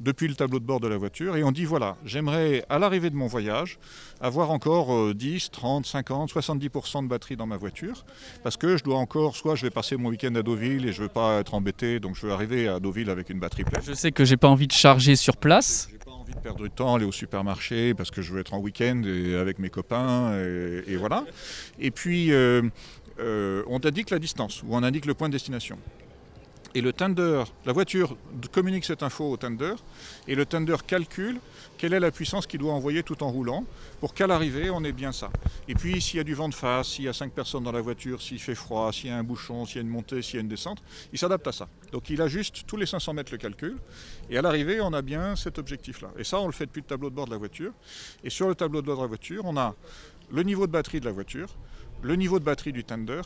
depuis 0.00 0.28
le 0.28 0.34
tableau 0.34 0.58
de 0.58 0.64
bord 0.64 0.80
de 0.80 0.88
la 0.88 0.96
voiture 0.96 1.36
et 1.36 1.44
on 1.44 1.52
dit 1.52 1.64
voilà, 1.64 1.96
j'aimerais 2.04 2.64
à 2.68 2.78
l'arrivée 2.78 3.10
de 3.10 3.16
mon 3.16 3.26
voyage 3.26 3.78
avoir 4.20 4.50
encore 4.50 5.14
10, 5.14 5.50
30, 5.50 5.86
50, 5.86 6.32
70% 6.32 7.04
de 7.04 7.08
batterie 7.08 7.36
dans 7.36 7.46
ma 7.46 7.56
voiture 7.56 8.04
parce 8.42 8.56
que 8.56 8.76
je 8.76 8.84
dois 8.84 8.96
encore, 8.96 9.36
soit 9.36 9.54
je 9.54 9.66
vais 9.66 9.70
passer 9.70 9.96
mon 9.96 10.08
week-end 10.08 10.34
à 10.34 10.42
Deauville 10.42 10.86
et 10.86 10.92
je 10.92 10.98
ne 10.98 11.06
veux 11.06 11.12
pas 11.12 11.40
être 11.40 11.54
embêté 11.54 12.00
donc 12.00 12.16
je 12.16 12.26
veux 12.26 12.32
arriver 12.32 12.68
à 12.68 12.80
Deauville 12.80 13.10
avec 13.10 13.30
une 13.30 13.38
batterie 13.38 13.64
pleine. 13.64 13.82
Je 13.84 13.92
sais 13.92 14.12
que 14.12 14.24
j'ai 14.24 14.36
pas 14.36 14.48
envie 14.48 14.66
de 14.66 14.72
charger 14.72 15.16
sur 15.16 15.36
place. 15.36 15.88
J'ai 15.90 15.98
pas 15.98 16.10
envie 16.10 16.34
de 16.34 16.40
perdre 16.40 16.62
du 16.62 16.70
temps, 16.70 16.94
aller 16.94 17.04
au 17.04 17.12
supermarché 17.12 17.94
parce 17.94 18.10
que 18.10 18.22
je 18.22 18.32
veux 18.32 18.40
être 18.40 18.54
en 18.54 18.58
week-end 18.58 19.02
avec 19.40 19.58
mes 19.58 19.70
copains 19.70 20.36
et, 20.38 20.96
voilà. 20.96 21.24
Et 21.78 21.90
puis 21.90 22.32
euh, 22.32 22.62
euh, 23.18 23.62
on 23.68 23.84
indique 23.84 24.10
la 24.10 24.18
distance 24.18 24.62
ou 24.62 24.68
on 24.70 24.82
indique 24.82 25.06
le 25.06 25.14
point 25.14 25.28
de 25.28 25.32
destination. 25.32 25.78
Et 26.72 26.82
le 26.82 26.92
tender, 26.92 27.42
la 27.66 27.72
voiture 27.72 28.16
communique 28.52 28.84
cette 28.84 29.02
info 29.02 29.28
au 29.28 29.36
tender 29.36 29.74
et 30.28 30.36
le 30.36 30.46
tender 30.46 30.76
calcule 30.86 31.40
quelle 31.76 31.94
est 31.94 32.00
la 32.00 32.12
puissance 32.12 32.46
qu'il 32.46 32.60
doit 32.60 32.72
envoyer 32.72 33.02
tout 33.02 33.24
en 33.24 33.30
roulant 33.30 33.64
pour 33.98 34.14
qu'à 34.14 34.28
l'arrivée 34.28 34.70
on 34.70 34.84
ait 34.84 34.92
bien 34.92 35.10
ça. 35.10 35.30
Et 35.66 35.74
puis 35.74 36.00
s'il 36.00 36.18
y 36.18 36.20
a 36.20 36.24
du 36.24 36.34
vent 36.34 36.48
de 36.48 36.54
face, 36.54 36.90
s'il 36.90 37.06
y 37.06 37.08
a 37.08 37.12
5 37.12 37.32
personnes 37.32 37.64
dans 37.64 37.72
la 37.72 37.80
voiture, 37.80 38.22
s'il 38.22 38.38
fait 38.38 38.54
froid, 38.54 38.92
s'il 38.92 39.08
y 39.08 39.12
a 39.12 39.16
un 39.16 39.24
bouchon, 39.24 39.66
s'il 39.66 39.76
y 39.76 39.78
a 39.78 39.82
une 39.82 39.88
montée, 39.88 40.22
s'il 40.22 40.36
y 40.36 40.38
a 40.38 40.42
une 40.42 40.48
descente, 40.48 40.80
il 41.12 41.18
s'adapte 41.18 41.48
à 41.48 41.52
ça. 41.52 41.68
Donc 41.90 42.08
il 42.08 42.22
ajuste 42.22 42.64
tous 42.68 42.76
les 42.76 42.86
500 42.86 43.14
mètres 43.14 43.32
le 43.32 43.38
calcul 43.38 43.76
et 44.28 44.38
à 44.38 44.42
l'arrivée 44.42 44.80
on 44.80 44.92
a 44.92 45.02
bien 45.02 45.34
cet 45.34 45.58
objectif-là. 45.58 46.12
Et 46.18 46.22
ça 46.24 46.38
on 46.38 46.46
le 46.46 46.52
fait 46.52 46.66
depuis 46.66 46.82
le 46.82 46.86
tableau 46.86 47.10
de 47.10 47.16
bord 47.16 47.26
de 47.26 47.32
la 47.32 47.38
voiture. 47.38 47.72
Et 48.22 48.30
sur 48.30 48.48
le 48.48 48.54
tableau 48.54 48.80
de 48.80 48.86
bord 48.86 48.96
de 48.96 49.02
la 49.02 49.08
voiture 49.08 49.42
on 49.44 49.56
a 49.56 49.74
le 50.30 50.42
niveau 50.44 50.68
de 50.68 50.72
batterie 50.72 51.00
de 51.00 51.06
la 51.06 51.12
voiture, 51.12 51.48
le 52.02 52.14
niveau 52.14 52.38
de 52.38 52.44
batterie 52.44 52.72
du 52.72 52.84
tender 52.84 53.22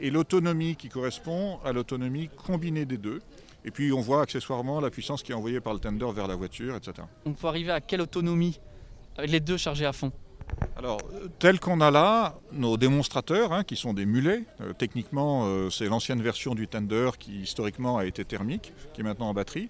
et 0.00 0.10
l'autonomie 0.10 0.76
qui 0.76 0.88
correspond 0.88 1.58
à 1.64 1.72
l'autonomie 1.72 2.28
combinée 2.28 2.86
des 2.86 2.98
deux. 2.98 3.20
Et 3.64 3.70
puis 3.70 3.92
on 3.92 4.00
voit 4.00 4.22
accessoirement 4.22 4.80
la 4.80 4.90
puissance 4.90 5.22
qui 5.22 5.32
est 5.32 5.34
envoyée 5.34 5.60
par 5.60 5.74
le 5.74 5.78
tender 5.78 6.10
vers 6.14 6.26
la 6.26 6.34
voiture, 6.34 6.74
etc. 6.74 7.06
On 7.26 7.32
peut 7.32 7.46
arriver 7.46 7.72
à 7.72 7.80
quelle 7.80 8.00
autonomie 8.00 8.58
avec 9.16 9.30
les 9.30 9.40
deux 9.40 9.58
chargés 9.58 9.84
à 9.84 9.92
fond? 9.92 10.10
Alors, 10.80 10.98
tel 11.38 11.60
qu'on 11.60 11.82
a 11.82 11.90
là, 11.90 12.36
nos 12.52 12.78
démonstrateurs, 12.78 13.52
hein, 13.52 13.64
qui 13.64 13.76
sont 13.76 13.92
des 13.92 14.06
mulets, 14.06 14.44
euh, 14.62 14.72
techniquement, 14.72 15.44
euh, 15.44 15.68
c'est 15.68 15.84
l'ancienne 15.84 16.22
version 16.22 16.54
du 16.54 16.68
Tender 16.68 17.10
qui 17.18 17.40
historiquement 17.40 17.98
a 17.98 18.06
été 18.06 18.24
thermique, 18.24 18.72
qui 18.94 19.02
est 19.02 19.04
maintenant 19.04 19.28
en 19.28 19.34
batterie. 19.34 19.68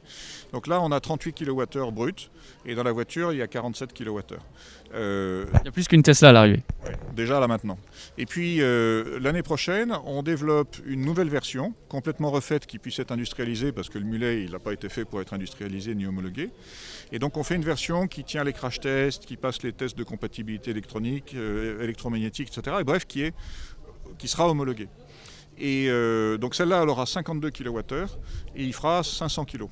Donc 0.52 0.68
là, 0.68 0.80
on 0.80 0.92
a 0.92 1.00
38 1.00 1.32
kWh 1.32 1.90
brut, 1.90 2.30
et 2.64 2.76
dans 2.76 2.84
la 2.84 2.92
voiture, 2.92 3.32
il 3.32 3.38
y 3.38 3.42
a 3.42 3.48
47 3.48 3.92
kWh. 3.92 4.20
Euh, 4.94 5.46
il 5.62 5.64
y 5.64 5.68
a 5.68 5.72
plus 5.72 5.88
qu'une 5.88 6.04
Tesla 6.04 6.28
à 6.28 6.32
l'arrivée. 6.32 6.62
déjà 7.16 7.40
là 7.40 7.48
maintenant. 7.48 7.78
Et 8.16 8.26
puis, 8.26 8.58
l'année 9.20 9.42
prochaine, 9.42 9.92
on 10.06 10.22
développe 10.22 10.76
une 10.86 11.04
nouvelle 11.04 11.28
version, 11.28 11.74
complètement 11.88 12.30
refaite, 12.30 12.66
qui 12.66 12.78
puisse 12.78 13.00
être 13.00 13.10
industrialisée, 13.10 13.72
parce 13.72 13.88
que 13.88 13.98
le 13.98 14.04
mulet, 14.04 14.44
il 14.44 14.52
n'a 14.52 14.60
pas 14.60 14.72
été 14.72 14.88
fait 14.88 15.04
pour 15.04 15.20
être 15.20 15.34
industrialisé 15.34 15.96
ni 15.96 16.06
homologué. 16.06 16.50
Et 17.10 17.18
donc, 17.18 17.36
on 17.36 17.42
fait 17.42 17.56
une 17.56 17.64
version 17.64 18.06
qui 18.06 18.22
tient 18.22 18.44
les 18.44 18.52
crash 18.52 18.78
tests, 18.78 19.26
qui 19.26 19.36
passe 19.36 19.62
les 19.64 19.72
tests 19.72 19.98
de 19.98 20.04
compatibilité 20.04 20.69
électronique, 20.70 21.34
euh, 21.34 21.82
électromagnétique, 21.82 22.48
etc. 22.56 22.76
Et 22.80 22.84
bref, 22.84 23.06
qui, 23.06 23.22
est, 23.22 23.34
qui 24.18 24.28
sera 24.28 24.48
homologué. 24.48 24.88
Et 25.58 25.86
euh, 25.88 26.38
donc 26.38 26.54
celle-là, 26.54 26.82
elle 26.82 26.88
aura 26.88 27.06
52 27.06 27.50
kWh 27.50 28.06
et 28.56 28.64
il 28.64 28.72
fera 28.72 29.02
500 29.02 29.44
kg. 29.44 29.66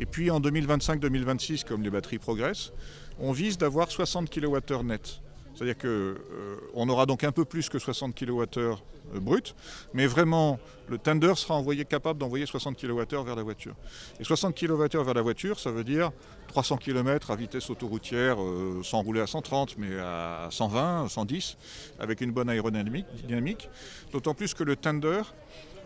Et 0.00 0.06
puis 0.06 0.30
en 0.30 0.40
2025-2026, 0.40 1.64
comme 1.64 1.82
les 1.82 1.90
batteries 1.90 2.18
progressent, 2.18 2.72
on 3.18 3.32
vise 3.32 3.58
d'avoir 3.58 3.90
60 3.90 4.28
kWh 4.30 4.82
net. 4.82 5.20
C'est-à-dire 5.54 5.78
qu'on 5.78 5.88
euh, 5.88 6.56
aura 6.74 7.06
donc 7.06 7.22
un 7.22 7.32
peu 7.32 7.44
plus 7.44 7.68
que 7.68 7.78
60 7.78 8.14
kWh 8.14 8.76
brut, 9.14 9.54
mais 9.94 10.06
vraiment, 10.06 10.58
le 10.88 10.98
tender 10.98 11.32
sera 11.36 11.54
envoyé, 11.54 11.84
capable 11.84 12.18
d'envoyer 12.18 12.46
60 12.46 12.76
kWh 12.76 13.24
vers 13.24 13.36
la 13.36 13.42
voiture. 13.42 13.74
Et 14.18 14.24
60 14.24 14.54
kWh 14.54 15.04
vers 15.04 15.14
la 15.14 15.22
voiture, 15.22 15.58
ça 15.58 15.70
veut 15.70 15.84
dire 15.84 16.10
300 16.48 16.76
km 16.78 17.30
à 17.30 17.36
vitesse 17.36 17.70
autoroutière, 17.70 18.40
euh, 18.40 18.80
sans 18.82 19.02
rouler 19.02 19.20
à 19.20 19.26
130, 19.26 19.78
mais 19.78 19.98
à 19.98 20.48
120, 20.50 21.08
110, 21.08 21.56
avec 21.98 22.20
une 22.20 22.32
bonne 22.32 22.50
aérodynamique. 22.50 23.68
D'autant 24.12 24.34
plus 24.34 24.54
que 24.54 24.64
le 24.64 24.76
tender, 24.76 25.22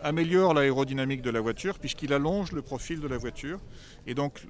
améliore 0.05 0.53
l'aérodynamique 0.53 1.23
de 1.23 1.31
la 1.31 1.41
voiture 1.41 1.79
puisqu'il 1.79 2.13
allonge 2.13 2.51
le 2.51 2.61
profil 2.61 2.99
de 2.99 3.07
la 3.07 3.17
voiture 3.17 3.59
et 4.05 4.13
donc 4.13 4.45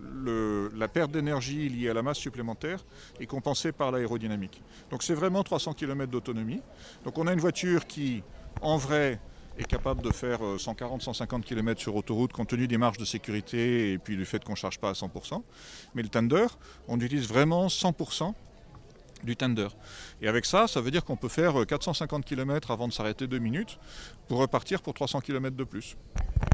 la 0.76 0.88
perte 0.90 1.12
d'énergie 1.12 1.70
liée 1.70 1.90
à 1.90 1.94
la 1.94 2.04
masse 2.04 2.18
supplémentaire 2.18 2.84
est 3.22 3.26
compensée 3.26 3.72
par 3.72 3.92
l'aérodynamique. 3.92 4.62
Donc 4.92 5.02
c'est 5.02 5.14
vraiment 5.14 5.44
300 5.44 5.74
km 5.74 6.12
d'autonomie. 6.12 6.62
Donc 7.06 7.18
on 7.18 7.28
a 7.28 7.34
une 7.34 7.40
voiture 7.40 7.88
qui, 7.88 8.22
en 8.62 8.78
vrai, 8.78 9.20
est 9.58 9.66
capable 9.66 10.02
de 10.02 10.12
faire 10.12 10.40
140-150 10.42 11.36
euh, 11.36 11.40
km 11.40 11.80
sur 11.80 11.96
autoroute 11.96 12.34
compte 12.34 12.50
tenu 12.50 12.68
des 12.68 12.78
marges 12.78 12.98
de 12.98 13.06
sécurité 13.06 13.94
et 13.94 13.98
puis 13.98 14.18
du 14.18 14.26
fait 14.26 14.44
qu'on 14.44 14.54
ne 14.54 14.58
charge 14.58 14.80
pas 14.80 14.90
à 14.90 14.94
100%. 14.94 15.42
Mais 15.94 16.04
le 16.04 16.10
Thunder, 16.10 16.48
on 16.88 17.00
utilise 17.00 17.28
vraiment 17.28 17.68
100% 17.68 18.34
du 19.24 19.36
tender. 19.36 19.68
Et 20.22 20.28
avec 20.28 20.46
ça, 20.46 20.68
ça 20.68 20.82
veut 20.82 20.92
dire 20.92 21.04
qu'on 21.04 21.16
peut 21.16 21.30
faire 21.30 21.66
450 21.66 22.20
euh, 22.20 22.24
km 22.24 22.72
avant 22.72 22.88
de 22.88 22.94
s'arrêter 22.94 23.28
deux 23.28 23.40
minutes 23.40 23.80
pour 24.28 24.40
repartir 24.40 24.82
pour 24.82 24.94
300 24.94 25.22
km 25.22 25.56
de 25.56 25.64
plus. 25.64 25.96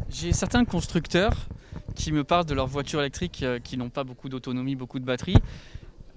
J'ai 0.09 0.31
certains 0.31 0.63
constructeurs 0.63 1.33
qui 1.95 2.11
me 2.11 2.23
parlent 2.23 2.45
de 2.45 2.53
leurs 2.53 2.67
voitures 2.67 2.99
électriques 2.99 3.43
euh, 3.43 3.59
qui 3.59 3.77
n'ont 3.77 3.89
pas 3.89 4.03
beaucoup 4.03 4.29
d'autonomie, 4.29 4.75
beaucoup 4.75 4.99
de 4.99 5.05
batterie. 5.05 5.37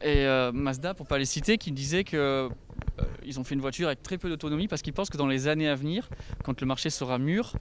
Et 0.02 0.26
Mazda, 0.52 0.92
pour 0.92 1.06
ne 1.06 1.08
pas 1.08 1.16
les 1.16 1.24
citer, 1.24 1.56
qui 1.56 1.72
disaient 1.72 2.04
que 2.04 2.50
ils 3.24 3.40
ont 3.40 3.44
fait 3.44 3.54
une 3.54 3.60
voiture 3.60 3.88
avec 3.88 4.02
très 4.02 4.18
peu 4.18 4.28
d'autonomie 4.28 4.68
parce 4.68 4.82
qu'ils 4.82 4.92
pensent 4.92 5.10
que 5.10 5.16
dans 5.16 5.26
les 5.26 5.48
années 5.48 5.68
à 5.68 5.74
venir, 5.74 6.08
quand 6.42 6.60
le 6.60 6.66
marché 6.66 6.90
sera 6.90 7.18
mûr, 7.18 7.54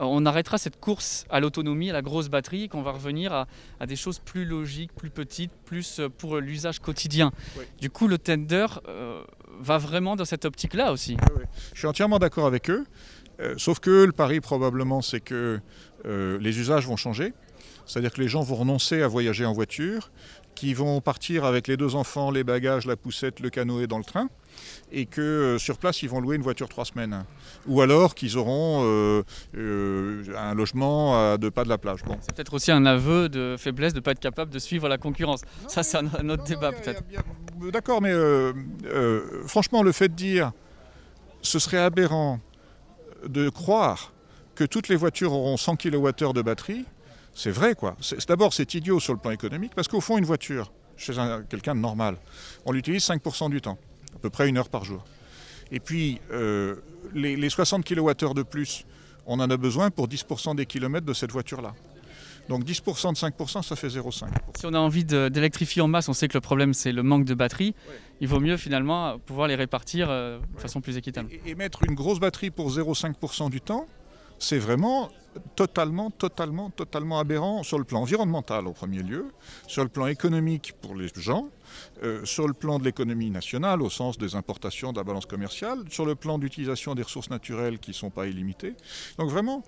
euh, 0.00 0.04
on 0.04 0.24
arrêtera 0.26 0.58
cette 0.58 0.78
course 0.80 1.24
à 1.30 1.40
l'autonomie, 1.40 1.90
à 1.90 1.92
la 1.92 2.02
grosse 2.02 2.28
batterie, 2.28 2.64
et 2.64 2.68
qu'on 2.68 2.82
va 2.82 2.92
revenir 2.92 3.32
à, 3.32 3.86
des 3.86 3.96
choses 3.96 4.18
plus 4.18 4.44
logiques, 4.44 4.92
plus 4.94 5.10
petites, 5.10 5.52
plus 5.64 6.00
euh, 6.00 6.08
pour 6.08 6.38
l'usage 6.38 6.80
quotidien. 6.80 7.32
Du 7.80 7.90
coup, 7.90 8.08
le 8.08 8.18
tender 8.18 8.66
euh, 8.88 9.22
va 9.60 9.78
vraiment 9.78 10.16
dans 10.16 10.24
cette 10.24 10.44
optique-là 10.44 10.92
aussi. 10.92 11.16
Je 11.74 11.78
suis 11.78 11.88
entièrement 11.88 12.18
d'accord 12.18 12.46
avec 12.46 12.70
eux, 12.70 12.86
sauf 13.56 13.80
que 13.80 14.04
le 14.04 14.12
pari 14.12 14.40
probablement, 14.40 15.00
c'est 15.00 15.20
que 15.20 15.60
les 16.04 16.58
usages 16.58 16.86
vont 16.86 16.96
changer. 16.96 17.32
C'est-à-dire 17.86 18.12
que 18.12 18.20
les 18.20 18.28
gens 18.28 18.42
vont 18.42 18.54
renoncer 18.54 19.02
à 19.02 19.08
voyager 19.08 19.44
en 19.44 19.52
voiture, 19.52 20.12
qui 20.54 20.74
vont 20.74 21.00
partir 21.00 21.44
avec 21.44 21.68
les 21.68 21.76
deux 21.76 21.94
enfants, 21.94 22.30
les 22.30 22.44
bagages, 22.44 22.86
la 22.86 22.96
poussette, 22.96 23.40
le 23.40 23.50
canoë 23.50 23.86
dans 23.86 23.98
le 23.98 24.04
train 24.04 24.28
et 24.92 25.06
que 25.06 25.20
euh, 25.20 25.58
sur 25.58 25.78
place 25.78 26.02
ils 26.02 26.08
vont 26.08 26.20
louer 26.20 26.36
une 26.36 26.42
voiture 26.42 26.68
trois 26.68 26.84
semaines. 26.84 27.24
Ou 27.66 27.80
alors 27.80 28.14
qu'ils 28.14 28.36
auront 28.36 28.82
euh, 28.84 29.22
euh, 29.56 30.24
un 30.36 30.54
logement 30.54 31.32
à 31.32 31.38
deux 31.38 31.50
pas 31.50 31.64
de 31.64 31.68
la 31.68 31.78
plage. 31.78 32.02
Bon. 32.04 32.16
C'est 32.20 32.34
peut-être 32.34 32.54
aussi 32.54 32.72
un 32.72 32.86
aveu 32.86 33.28
de 33.28 33.56
faiblesse 33.58 33.92
de 33.92 33.98
ne 33.98 34.04
pas 34.04 34.12
être 34.12 34.20
capable 34.20 34.50
de 34.50 34.58
suivre 34.58 34.88
la 34.88 34.98
concurrence. 34.98 35.42
Ça 35.68 35.82
c'est 35.82 35.98
un, 35.98 36.28
autre 36.28 36.44
débat 36.44 36.72
peut-être. 36.72 37.02
D'accord, 37.72 38.02
mais 38.02 38.12
franchement 39.46 39.82
le 39.82 39.92
fait 39.92 40.08
de 40.08 40.14
dire 40.14 40.52
ce 41.42 41.58
serait 41.58 41.78
aberrant 41.78 42.40
de 43.26 43.48
croire 43.48 44.12
que 44.54 44.64
toutes 44.64 44.88
les 44.88 44.96
voitures 44.96 45.32
auront 45.32 45.56
100 45.56 45.76
kWh 45.76 46.32
de 46.34 46.42
batterie, 46.42 46.84
c'est 47.34 47.50
vrai 47.50 47.74
quoi. 47.74 47.96
D'abord 48.28 48.52
c'est 48.52 48.74
idiot 48.74 49.00
sur 49.00 49.12
le 49.12 49.18
plan 49.18 49.30
économique 49.30 49.72
parce 49.74 49.88
qu'au 49.88 50.00
fond 50.00 50.18
une 50.18 50.24
voiture, 50.24 50.72
chez 50.96 51.14
quelqu'un 51.48 51.74
de 51.74 51.80
normal, 51.80 52.16
on 52.66 52.72
l'utilise 52.72 53.06
5% 53.06 53.50
du 53.50 53.60
temps 53.60 53.78
à 54.14 54.18
peu 54.18 54.30
près 54.30 54.48
une 54.48 54.58
heure 54.58 54.68
par 54.68 54.84
jour. 54.84 55.04
Et 55.72 55.80
puis, 55.80 56.20
euh, 56.32 56.76
les, 57.14 57.48
60 57.48 57.84
kWh 57.84 58.34
de 58.34 58.42
plus, 58.42 58.84
on 59.26 59.38
en 59.40 59.50
a 59.50 59.56
besoin 59.56 59.90
pour 59.90 60.08
10% 60.08 60.56
des 60.56 60.66
kilomètres 60.66 61.06
de 61.06 61.12
cette 61.12 61.30
voiture-là. 61.30 61.74
Donc 62.48 62.64
10% 62.64 63.12
de 63.12 63.16
5%, 63.16 63.62
ça 63.62 63.76
fait 63.76 63.88
0,5. 63.88 64.26
Si 64.58 64.66
on 64.66 64.74
a 64.74 64.78
envie 64.78 65.04
d'électrifier 65.04 65.82
en 65.82 65.88
masse, 65.88 66.08
on 66.08 66.12
sait 66.12 66.26
que 66.26 66.36
le 66.36 66.40
problème 66.40 66.74
c'est 66.74 66.90
le 66.90 67.04
manque 67.04 67.24
de 67.24 67.34
batterie. 67.34 67.74
Il 68.20 68.26
vaut 68.26 68.40
mieux 68.40 68.56
finalement 68.56 69.18
pouvoir 69.20 69.46
les 69.46 69.54
répartir 69.54 70.08
euh, 70.10 70.40
de 70.56 70.60
façon 70.60 70.80
plus 70.80 70.96
équitable. 70.96 71.28
Et, 71.30 71.50
et 71.50 71.54
mettre 71.54 71.84
une 71.84 71.94
grosse 71.94 72.18
batterie 72.18 72.50
pour 72.50 72.70
0,5% 72.70 73.50
du 73.50 73.60
temps, 73.60 73.86
c'est 74.40 74.58
vraiment 74.58 75.10
totalement, 75.54 76.10
totalement, 76.10 76.70
totalement 76.70 77.18
aberrant 77.18 77.62
sur 77.62 77.78
le 77.78 77.84
plan 77.84 78.02
environnemental 78.02 78.66
au 78.66 78.72
premier 78.72 79.02
lieu, 79.02 79.26
sur 79.66 79.82
le 79.82 79.88
plan 79.88 80.06
économique 80.06 80.74
pour 80.80 80.94
les 80.94 81.08
gens, 81.14 81.48
euh, 82.02 82.24
sur 82.24 82.48
le 82.48 82.54
plan 82.54 82.78
de 82.78 82.84
l'économie 82.84 83.30
nationale 83.30 83.82
au 83.82 83.90
sens 83.90 84.18
des 84.18 84.34
importations 84.34 84.92
de 84.92 84.98
la 84.98 85.04
balance 85.04 85.26
commerciale, 85.26 85.84
sur 85.90 86.04
le 86.06 86.14
plan 86.14 86.38
d'utilisation 86.38 86.94
des 86.94 87.02
ressources 87.02 87.30
naturelles 87.30 87.78
qui 87.78 87.90
ne 87.90 87.96
sont 87.96 88.10
pas 88.10 88.26
illimitées. 88.26 88.74
Donc 89.18 89.30
vraiment, 89.30 89.62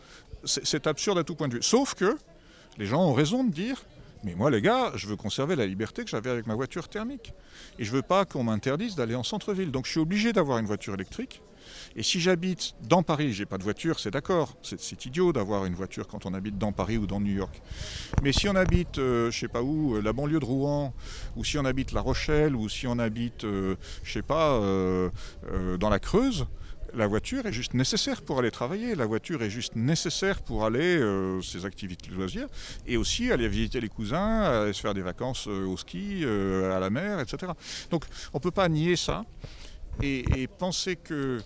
c'est 0.45 0.87
absurde 0.87 1.19
à 1.19 1.25
tout 1.25 1.35
point 1.35 1.49
de 1.49 1.55
vue. 1.55 1.63
Sauf 1.63 1.95
que 1.95 2.17
les 2.79 2.87
gens 2.87 3.05
ont 3.05 3.13
raison 3.13 3.45
de 3.45 3.51
dire 3.51 3.83
mais 4.25 4.35
moi, 4.35 4.51
les 4.51 4.63
gars, 4.63 4.93
je 4.95 5.07
veux 5.07 5.17
conserver 5.17 5.57
la 5.57 5.67
liberté 5.67 6.05
que 6.05 6.11
j'avais 6.11 6.31
avec 6.31 6.47
ma 6.47 6.55
voiture 6.55 6.89
thermique. 6.89 7.33
Et 7.79 7.85
je 7.85 7.91
ne 7.91 7.97
veux 7.97 8.03
pas 8.03 8.25
qu'on 8.25 8.45
m'interdise 8.45 8.95
d'aller 8.95 9.15
en 9.15 9.23
centre-ville. 9.23 9.71
Donc 9.71 9.87
je 9.87 9.93
suis 9.93 10.01
obligé 10.01 10.33
d'avoir 10.33 10.59
une 10.59 10.67
voiture 10.67 10.95
électrique. 10.95 11.43
Et 11.97 12.03
si 12.03 12.21
j'habite 12.21 12.75
dans 12.89 13.03
Paris, 13.03 13.33
j'ai 13.33 13.47
pas 13.47 13.59
de 13.59 13.63
voiture, 13.63 14.01
c'est 14.01 14.11
d'accord. 14.11 14.57
C'est 14.63 15.07
idiot 15.07 15.33
d'avoir 15.33 15.65
une 15.65 15.75
voiture 15.75 16.09
quand 16.09 16.27
on 16.27 16.35
habite 16.35 16.59
dans 16.59 16.73
Paris 16.73 16.97
ou 16.97 17.07
dans 17.07 17.21
New 17.21 17.33
York. 17.33 17.63
Mais 18.23 18.33
si 18.33 18.49
on 18.49 18.57
habite, 18.57 18.99
euh, 18.99 19.31
je 19.31 19.39
sais 19.39 19.49
pas 19.49 19.63
où, 19.63 19.97
euh, 19.97 20.03
la 20.03 20.13
banlieue 20.13 20.41
de 20.41 20.45
Rouen, 20.45 20.95
ou 21.37 21.45
si 21.45 21.59
on 21.59 21.65
habite 21.65 21.93
La 21.93 22.01
Rochelle, 22.01 22.57
ou 22.57 22.69
si 22.69 22.87
on 22.87 22.99
habite, 22.99 23.45
euh, 23.45 23.77
je 24.03 24.13
sais 24.13 24.23
pas, 24.23 24.61
dans 25.79 25.91
la 25.91 25.99
Creuse, 25.99 26.47
la 26.95 27.07
voiture 27.07 27.47
est 27.47 27.53
juste 27.53 27.75
nécessaire 27.75 28.23
pour 28.23 28.39
aller 28.39 28.51
travailler, 28.51 28.95
la 28.95 29.07
voiture 29.07 29.43
est 29.43 29.51
juste 29.51 29.77
nécessaire 29.77 30.43
pour 30.43 30.65
aller 30.65 31.01
ses 31.43 31.65
activités 31.65 32.11
de 32.11 32.15
loisirs 32.15 32.49
et 32.87 32.97
aussi 32.97 33.33
aller 33.33 33.49
visiter 33.49 33.81
les 33.81 33.89
cousins, 33.89 34.43
aller 34.43 34.73
se 34.73 34.81
faire 34.81 34.95
des 34.95 35.03
vacances 35.03 35.47
au 35.47 35.77
ski, 35.77 36.25
à 36.25 36.79
la 36.79 36.91
mer, 36.91 37.21
etc. 37.21 37.53
Donc 37.91 38.05
on 38.33 38.39
ne 38.39 38.43
peut 38.43 38.51
pas 38.51 38.69
nier 38.69 38.97
ça 38.97 39.25
et 40.03 40.49
penser 40.59 40.97
que 40.97 41.41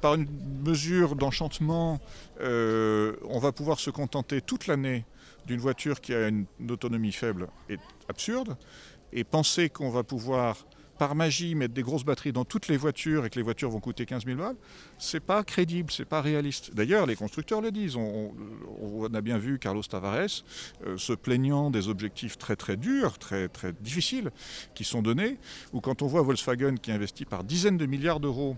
par 0.00 0.14
une 0.14 0.26
mesure 0.64 1.16
d'enchantement, 1.16 2.00
euh, 2.40 3.16
on 3.24 3.38
va 3.38 3.52
pouvoir 3.52 3.80
se 3.80 3.90
contenter 3.90 4.40
toute 4.40 4.66
l'année 4.66 5.04
d'une 5.46 5.60
voiture 5.60 6.00
qui 6.00 6.14
a 6.14 6.28
une 6.28 6.46
autonomie 6.68 7.12
faible 7.12 7.48
est 7.68 7.80
absurde. 8.08 8.56
Et 9.12 9.24
penser 9.24 9.68
qu'on 9.70 9.90
va 9.90 10.02
pouvoir 10.02 10.66
par 10.98 11.14
magie 11.14 11.54
mettre 11.54 11.74
des 11.74 11.82
grosses 11.82 12.04
batteries 12.04 12.32
dans 12.32 12.44
toutes 12.44 12.68
les 12.68 12.76
voitures 12.76 13.24
et 13.24 13.30
que 13.30 13.36
les 13.36 13.42
voitures 13.42 13.70
vont 13.70 13.80
coûter 13.80 14.06
15 14.06 14.24
000 14.24 14.38
balles, 14.38 14.56
c'est 14.98 15.20
pas 15.20 15.42
crédible, 15.44 15.90
c'est 15.90 16.04
pas 16.04 16.20
réaliste. 16.20 16.74
D'ailleurs, 16.74 17.06
les 17.06 17.16
constructeurs 17.16 17.60
le 17.60 17.70
disent. 17.70 17.96
On, 17.96 18.34
a 19.14 19.20
bien 19.20 19.38
vu 19.38 19.58
Carlos 19.58 19.82
Tavares 19.82 20.44
euh, 20.84 20.96
se 20.96 21.12
plaignant 21.12 21.70
des 21.70 21.88
objectifs 21.88 22.38
très 22.38 22.56
très 22.56 22.76
durs, 22.76 23.18
très 23.18 23.48
très 23.48 23.72
difficiles 23.72 24.30
qui 24.74 24.84
sont 24.84 25.00
donnés. 25.00 25.38
Ou 25.72 25.80
quand 25.80 26.02
on 26.02 26.06
voit 26.06 26.22
Volkswagen 26.22 26.74
qui 26.76 26.90
investit 26.90 27.24
par 27.24 27.44
dizaines 27.44 27.76
de 27.76 27.86
milliards 27.86 28.20
d'euros 28.20 28.56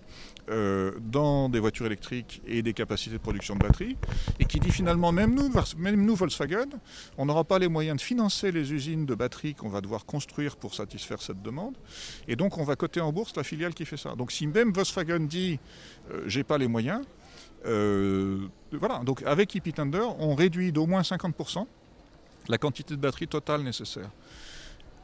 euh, 0.50 0.92
dans 1.00 1.48
des 1.48 1.60
voitures 1.60 1.86
électriques 1.86 2.40
et 2.46 2.62
des 2.62 2.72
capacités 2.72 3.16
de 3.16 3.20
production 3.20 3.54
de 3.56 3.60
batteries, 3.60 3.96
et 4.40 4.46
qui 4.46 4.58
dit 4.60 4.70
finalement 4.70 5.12
même 5.12 5.34
nous, 5.34 5.50
même 5.76 6.04
nous 6.04 6.14
Volkswagen, 6.14 6.68
on 7.18 7.26
n'aura 7.26 7.44
pas 7.44 7.58
les 7.58 7.68
moyens 7.68 7.98
de 7.98 8.02
financer 8.02 8.50
les 8.50 8.72
usines 8.72 9.04
de 9.04 9.14
batteries 9.14 9.54
qu'on 9.54 9.68
va 9.68 9.80
devoir 9.80 10.06
construire 10.06 10.56
pour 10.56 10.74
satisfaire 10.74 11.20
cette 11.20 11.42
demande. 11.42 11.76
Et 12.28 12.36
donc 12.36 12.58
on 12.58 12.64
va 12.64 12.76
coter 12.76 13.00
en 13.00 13.12
bourse 13.12 13.34
la 13.34 13.42
filiale 13.42 13.74
qui 13.74 13.84
fait 13.84 13.96
ça. 13.96 14.14
Donc 14.14 14.30
si 14.30 14.46
même 14.46 14.72
Volkswagen 14.72 15.20
dit 15.20 15.58
euh, 16.12 16.22
j'ai 16.26 16.44
pas 16.44 16.58
les 16.58 16.68
moyens, 16.68 17.04
voilà, 17.64 19.00
donc 19.04 19.22
avec 19.26 19.54
Hippie 19.54 19.72
Thunder, 19.72 20.06
on 20.20 20.34
réduit 20.34 20.70
d'au 20.70 20.86
moins 20.86 21.02
50% 21.02 21.66
la 22.48 22.58
quantité 22.58 22.94
de 22.94 23.00
batterie 23.00 23.28
totale 23.28 23.62
nécessaire. 23.62 24.10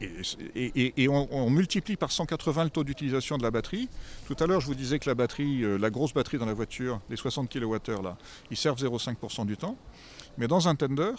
Et, 0.01 1.09
on, 1.09 1.51
multiplie 1.51 1.97
par 1.97 2.11
180 2.11 2.65
le 2.65 2.71
taux 2.71 2.85
d'utilisation 2.85 3.39
de 3.39 3.43
la 3.43 3.51
batterie. 3.51 3.89
Tout 4.27 4.37
à 4.41 4.47
l'heure, 4.47 4.61
je 4.61 4.67
vous 4.67 4.75
disais 4.75 4.99
que 4.99 5.09
la 5.09 5.15
batterie, 5.15 5.63
euh, 5.63 5.79
la 5.79 5.89
grosse 5.89 6.13
batterie 6.13 6.37
dans 6.37 6.47
la 6.47 6.53
voiture, 6.53 7.01
les 7.09 7.17
60 7.17 7.51
kWh 7.51 8.03
là, 8.03 8.17
ils 8.51 8.57
servent 8.57 8.83
0,5% 8.83 9.47
du 9.47 9.57
temps. 9.57 9.77
Mais 10.39 10.49
dans 10.49 10.69
un 10.69 10.75
tender, 10.75 11.13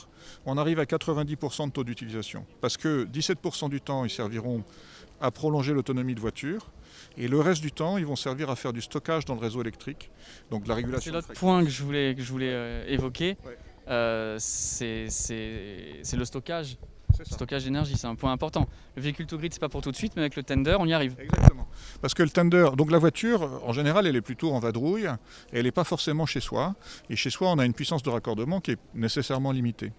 on 0.46 0.58
arrive 0.58 0.80
à 0.80 0.86
90% 0.86 1.68
de 1.68 1.72
taux 1.72 1.84
d'utilisation. 1.84 2.46
Parce 2.62 2.78
que 2.78 3.06
17% 3.06 3.70
du 3.70 3.82
temps, 3.82 4.06
ils 4.06 4.10
serviront 4.10 4.64
à 5.22 5.32
prolonger 5.32 5.74
l'autonomie 5.74 6.16
de 6.16 6.20
voiture. 6.20 6.72
Et 7.18 7.28
le 7.28 7.40
reste 7.40 7.62
du 7.62 7.72
temps, 7.72 7.98
ils 7.98 8.06
vont 8.06 8.16
servir 8.16 8.50
à 8.50 8.56
faire 8.56 8.74
du 8.74 8.82
stockage 8.82 9.26
dans 9.26 9.36
le 9.36 9.40
réseau 9.40 9.62
électrique. 9.62 10.10
Donc 10.52 10.68
la 10.68 10.76
régulation. 10.76 11.12
C'est 11.12 11.16
l'autre 11.16 11.34
point 11.40 11.64
que 11.64 11.70
je 11.70 11.84
voulais, 11.84 12.16
que 12.16 12.22
je 12.22 12.32
voulais 12.32 12.52
euh, 12.52 12.86
évoquer. 12.88 13.38
Euh, 13.88 14.38
c'est 14.40 15.08
le 16.14 16.26
stockage. 16.26 16.78
Stockage 17.24 17.64
d'énergie, 17.64 17.96
c'est 17.98 18.08
un 18.08 18.16
point 18.16 18.32
important. 18.32 18.68
Le 18.96 19.02
véhicule 19.02 19.26
to 19.26 19.38
grid, 19.38 19.54
c'est 19.54 19.60
pas 19.60 19.70
pour 19.70 19.82
tout 19.82 19.92
de 19.92 19.96
suite, 19.96 20.14
mais 20.16 20.22
avec 20.22 20.36
le 20.36 20.44
tender, 20.44 20.76
on 20.80 20.86
y 20.86 20.94
arrive. 20.94 21.16
Exactement. 21.20 21.68
Parce 22.02 22.14
que 22.14 22.24
le 22.24 22.30
tender, 22.30 22.70
donc 22.76 22.92
la 22.92 22.98
voiture, 22.98 23.62
en 23.66 23.74
général, 23.74 24.08
elle 24.08 24.16
est 24.16 24.22
plutôt 24.22 24.54
en 24.54 24.60
vadrouille, 24.60 25.06
et 25.54 25.60
elle 25.60 25.64
n'est 25.64 25.72
pas 25.72 25.84
forcément 25.84 26.26
chez 26.26 26.40
soi. 26.40 26.76
Et 27.10 27.16
chez 27.16 27.30
soi, 27.30 27.52
on 27.52 27.60
a 27.60 27.66
une 27.66 27.74
puissance 27.74 28.04
de 28.04 28.10
raccordement 28.10 28.60
qui 28.60 28.72
est 28.72 28.80
nécessairement 28.94 29.52
limitée. 29.52 29.92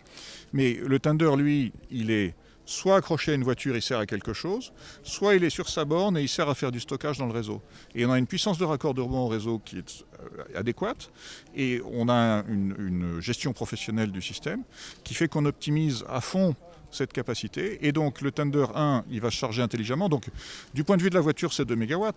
Mais 0.52 0.74
le 0.74 0.98
tender, 0.98 1.30
lui, 1.36 1.72
il 1.90 2.10
est 2.10 2.34
soit 2.66 2.96
accroché 2.96 3.32
à 3.32 3.34
une 3.36 3.44
voiture, 3.44 3.76
il 3.76 3.82
sert 3.82 4.00
à 4.00 4.06
quelque 4.06 4.32
chose, 4.32 4.72
soit 5.04 5.36
il 5.36 5.44
est 5.44 5.50
sur 5.50 5.68
sa 5.68 5.84
borne 5.84 6.18
et 6.18 6.22
il 6.22 6.28
sert 6.28 6.48
à 6.48 6.54
faire 6.54 6.72
du 6.72 6.80
stockage 6.80 7.16
dans 7.16 7.26
le 7.26 7.32
réseau. 7.32 7.62
Et 7.94 8.04
on 8.04 8.10
a 8.10 8.18
une 8.18 8.26
puissance 8.26 8.58
de 8.58 8.64
raccordement 8.64 9.26
au 9.26 9.28
réseau 9.28 9.60
qui 9.60 9.78
est 9.78 10.04
euh, 10.20 10.58
adéquate 10.58 11.10
et 11.54 11.80
on 11.84 12.08
a 12.08 12.44
une, 12.48 12.74
une 12.78 13.20
gestion 13.20 13.52
professionnelle 13.52 14.10
du 14.10 14.20
système 14.20 14.64
qui 15.04 15.14
fait 15.14 15.28
qu'on 15.28 15.44
optimise 15.46 16.04
à 16.08 16.20
fond 16.20 16.56
cette 16.90 17.12
capacité. 17.12 17.86
Et 17.86 17.92
donc 17.92 18.20
le 18.20 18.30
Thunder 18.30 18.66
1, 18.74 19.04
il 19.10 19.20
va 19.20 19.30
se 19.30 19.36
charger 19.36 19.62
intelligemment. 19.62 20.08
Donc 20.08 20.26
du 20.74 20.84
point 20.84 20.96
de 20.96 21.02
vue 21.02 21.10
de 21.10 21.14
la 21.14 21.20
voiture, 21.20 21.52
c'est 21.52 21.64
2 21.64 21.76
MW. 21.76 22.10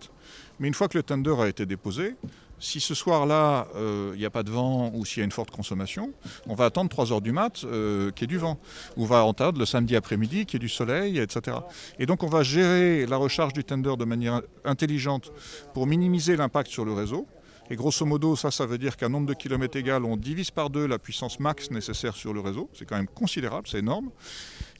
Mais 0.58 0.68
une 0.68 0.74
fois 0.74 0.88
que 0.88 0.98
le 0.98 1.02
Thunder 1.02 1.34
a 1.40 1.48
été 1.48 1.66
déposé, 1.66 2.14
si 2.60 2.78
ce 2.78 2.94
soir-là, 2.94 3.68
euh, 3.74 4.12
il 4.14 4.18
n'y 4.18 4.26
a 4.26 4.30
pas 4.30 4.42
de 4.42 4.50
vent 4.50 4.92
ou 4.94 5.04
s'il 5.04 5.20
y 5.20 5.22
a 5.22 5.24
une 5.24 5.32
forte 5.32 5.50
consommation, 5.50 6.12
on 6.46 6.54
va 6.54 6.66
attendre 6.66 6.90
3 6.90 7.12
heures 7.12 7.22
du 7.22 7.32
mat 7.32 7.64
euh, 7.64 8.10
qu'il 8.10 8.22
y 8.22 8.24
ait 8.24 8.36
du 8.36 8.38
vent. 8.38 8.60
Ou 8.96 9.04
on 9.04 9.06
va 9.06 9.26
attendre 9.26 9.58
le 9.58 9.66
samedi 9.66 9.96
après-midi 9.96 10.44
qu'il 10.44 10.60
y 10.60 10.62
ait 10.62 10.66
du 10.66 10.68
soleil, 10.68 11.18
etc. 11.18 11.56
Et 11.98 12.06
donc 12.06 12.22
on 12.22 12.28
va 12.28 12.42
gérer 12.42 13.06
la 13.06 13.16
recharge 13.16 13.54
du 13.54 13.64
Thunder 13.64 13.96
de 13.98 14.04
manière 14.04 14.42
intelligente 14.64 15.32
pour 15.72 15.86
minimiser 15.86 16.36
l'impact 16.36 16.70
sur 16.70 16.84
le 16.84 16.92
réseau. 16.92 17.26
Et 17.70 17.76
grosso 17.76 18.04
modo, 18.04 18.34
ça, 18.34 18.50
ça 18.50 18.66
veut 18.66 18.78
dire 18.78 18.96
qu'un 18.96 19.08
nombre 19.08 19.28
de 19.28 19.34
kilomètres 19.34 19.76
égal, 19.76 20.04
on 20.04 20.16
divise 20.16 20.50
par 20.50 20.70
deux 20.70 20.86
la 20.86 20.98
puissance 20.98 21.38
max 21.38 21.70
nécessaire 21.70 22.16
sur 22.16 22.34
le 22.34 22.40
réseau. 22.40 22.68
C'est 22.74 22.84
quand 22.84 22.96
même 22.96 23.06
considérable, 23.06 23.68
c'est 23.68 23.78
énorme. 23.78 24.10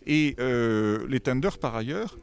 Et 0.06 0.35
euh, 0.40 1.06
les 1.09 1.20
tenders, 1.20 1.59
par 1.59 1.76
ailleurs, 1.76 2.18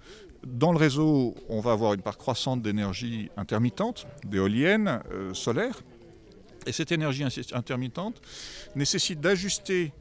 dans 0.46 0.74
le 0.74 0.78
réseau, 0.78 1.36
on 1.48 1.62
va 1.62 1.72
avoir 1.72 1.94
une 1.94 2.02
part 2.02 2.18
croissante 2.18 2.62
d'énergie 2.62 3.30
intermittente, 3.38 4.08
d'éoliennes, 4.26 5.02
euh, 5.12 5.34
solaires. 5.34 5.80
Et 6.66 6.74
cette 6.74 6.92
énergie 6.92 7.24
intermittente 7.54 8.22
nécessite 8.76 9.22
d'ajuster 9.22 9.94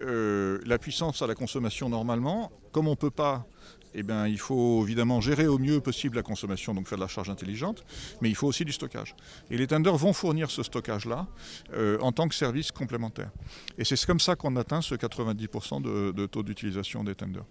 euh, 0.00 0.60
la 0.64 0.78
puissance 0.78 1.22
à 1.22 1.26
la 1.26 1.34
consommation 1.34 1.88
normalement. 1.88 2.52
Comme 2.70 2.86
on 2.86 2.92
ne 2.92 2.96
peut 2.96 3.10
pas 3.10 3.46
eh 3.94 4.02
bien, 4.02 4.26
il 4.26 4.38
faut 4.38 4.82
évidemment 4.84 5.20
gérer 5.20 5.46
au 5.46 5.58
mieux 5.58 5.80
possible 5.80 6.16
la 6.16 6.22
consommation, 6.22 6.74
donc 6.74 6.88
faire 6.88 6.98
de 6.98 7.02
la 7.02 7.08
charge 7.08 7.30
intelligente, 7.30 7.84
mais 8.20 8.28
il 8.28 8.34
faut 8.34 8.46
aussi 8.46 8.64
du 8.64 8.72
stockage. 8.72 9.14
Et 9.50 9.56
les 9.56 9.66
tenders 9.66 9.96
vont 9.96 10.12
fournir 10.12 10.50
ce 10.50 10.62
stockage-là 10.62 11.26
euh, 11.74 11.98
en 12.00 12.12
tant 12.12 12.28
que 12.28 12.34
service 12.34 12.72
complémentaire. 12.72 13.30
Et 13.78 13.84
c'est 13.84 14.02
comme 14.04 14.20
ça 14.20 14.36
qu'on 14.36 14.56
atteint 14.56 14.80
ce 14.80 14.94
90% 14.94 15.82
de, 15.82 16.26
taux 16.26 16.42
d'utilisation 16.42 17.04
des 17.04 17.14
tenders. 17.14 17.44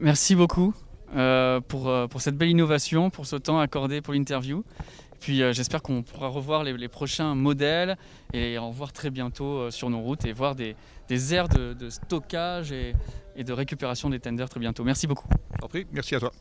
merci 0.00 0.34
beaucoup 0.34 0.74
euh, 1.14 1.60
euh, 1.74 2.08
pour 2.08 2.20
cette 2.20 2.36
belle 2.36 2.50
innovation, 2.50 3.10
pour 3.10 3.26
ce 3.26 3.36
temps 3.36 3.60
accordé 3.60 4.00
pour 4.00 4.14
l'interview. 4.14 4.64
Puis 5.22 5.38
j'espère 5.52 5.82
qu'on 5.82 6.02
pourra 6.02 6.26
revoir 6.26 6.64
les, 6.64 6.88
prochains 6.88 7.36
modèles 7.36 7.96
et 8.32 8.58
en 8.58 8.70
voir 8.70 8.92
très 8.92 9.08
bientôt 9.08 9.70
sur 9.70 9.88
nos 9.88 10.00
routes 10.00 10.24
et 10.24 10.32
voir 10.32 10.56
des, 10.56 10.74
aires 11.32 11.48
de, 11.48 11.74
de 11.74 11.90
stockage 11.90 12.72
et, 12.72 12.92
et 13.36 13.44
de 13.44 13.52
récupération 13.52 14.10
des 14.10 14.18
tenders 14.18 14.48
très 14.48 14.60
bientôt. 14.60 14.82
Merci 14.84 15.06
beaucoup. 15.06 15.28
merci 15.92 16.16
à 16.16 16.20
toi. 16.20 16.32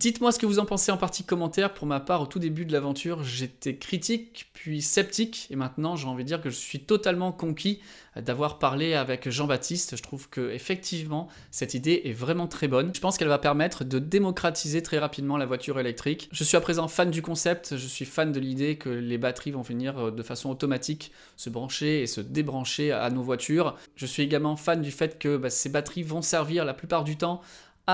Dites-moi 0.00 0.32
ce 0.32 0.38
que 0.38 0.46
vous 0.46 0.58
en 0.58 0.64
pensez 0.64 0.90
en 0.90 0.96
partie 0.96 1.24
commentaire. 1.24 1.74
Pour 1.74 1.86
ma 1.86 2.00
part, 2.00 2.22
au 2.22 2.26
tout 2.26 2.38
début 2.38 2.64
de 2.64 2.72
l'aventure, 2.72 3.22
j'étais 3.22 3.76
critique, 3.76 4.48
puis 4.54 4.80
sceptique, 4.80 5.46
et 5.50 5.56
maintenant 5.56 5.94
j'ai 5.94 6.06
envie 6.06 6.24
de 6.24 6.28
dire 6.28 6.40
que 6.40 6.48
je 6.48 6.56
suis 6.56 6.80
totalement 6.80 7.32
conquis 7.32 7.80
d'avoir 8.16 8.58
parlé 8.58 8.94
avec 8.94 9.28
Jean-Baptiste. 9.28 9.96
Je 9.98 10.02
trouve 10.02 10.30
que 10.30 10.52
effectivement 10.52 11.28
cette 11.50 11.74
idée 11.74 12.00
est 12.06 12.14
vraiment 12.14 12.46
très 12.46 12.66
bonne. 12.66 12.94
Je 12.94 13.00
pense 13.00 13.18
qu'elle 13.18 13.28
va 13.28 13.38
permettre 13.38 13.84
de 13.84 13.98
démocratiser 13.98 14.82
très 14.82 14.98
rapidement 14.98 15.36
la 15.36 15.44
voiture 15.44 15.78
électrique. 15.78 16.30
Je 16.32 16.44
suis 16.44 16.56
à 16.56 16.62
présent 16.62 16.88
fan 16.88 17.10
du 17.10 17.20
concept, 17.20 17.76
je 17.76 17.86
suis 17.86 18.06
fan 18.06 18.32
de 18.32 18.40
l'idée 18.40 18.76
que 18.76 18.88
les 18.88 19.18
batteries 19.18 19.50
vont 19.50 19.60
venir 19.60 19.98
euh, 19.98 20.10
de 20.10 20.22
façon 20.22 20.48
automatique 20.48 21.12
se 21.36 21.50
brancher 21.50 22.00
et 22.00 22.06
se 22.06 22.22
débrancher 22.22 22.90
à 22.90 23.10
nos 23.10 23.22
voitures. 23.22 23.76
Je 23.96 24.06
suis 24.06 24.22
également 24.22 24.56
fan 24.56 24.80
du 24.80 24.92
fait 24.92 25.18
que 25.18 25.36
bah, 25.36 25.50
ces 25.50 25.68
batteries 25.68 26.04
vont 26.04 26.22
servir 26.22 26.64
la 26.64 26.72
plupart 26.72 27.04
du 27.04 27.16
temps 27.16 27.42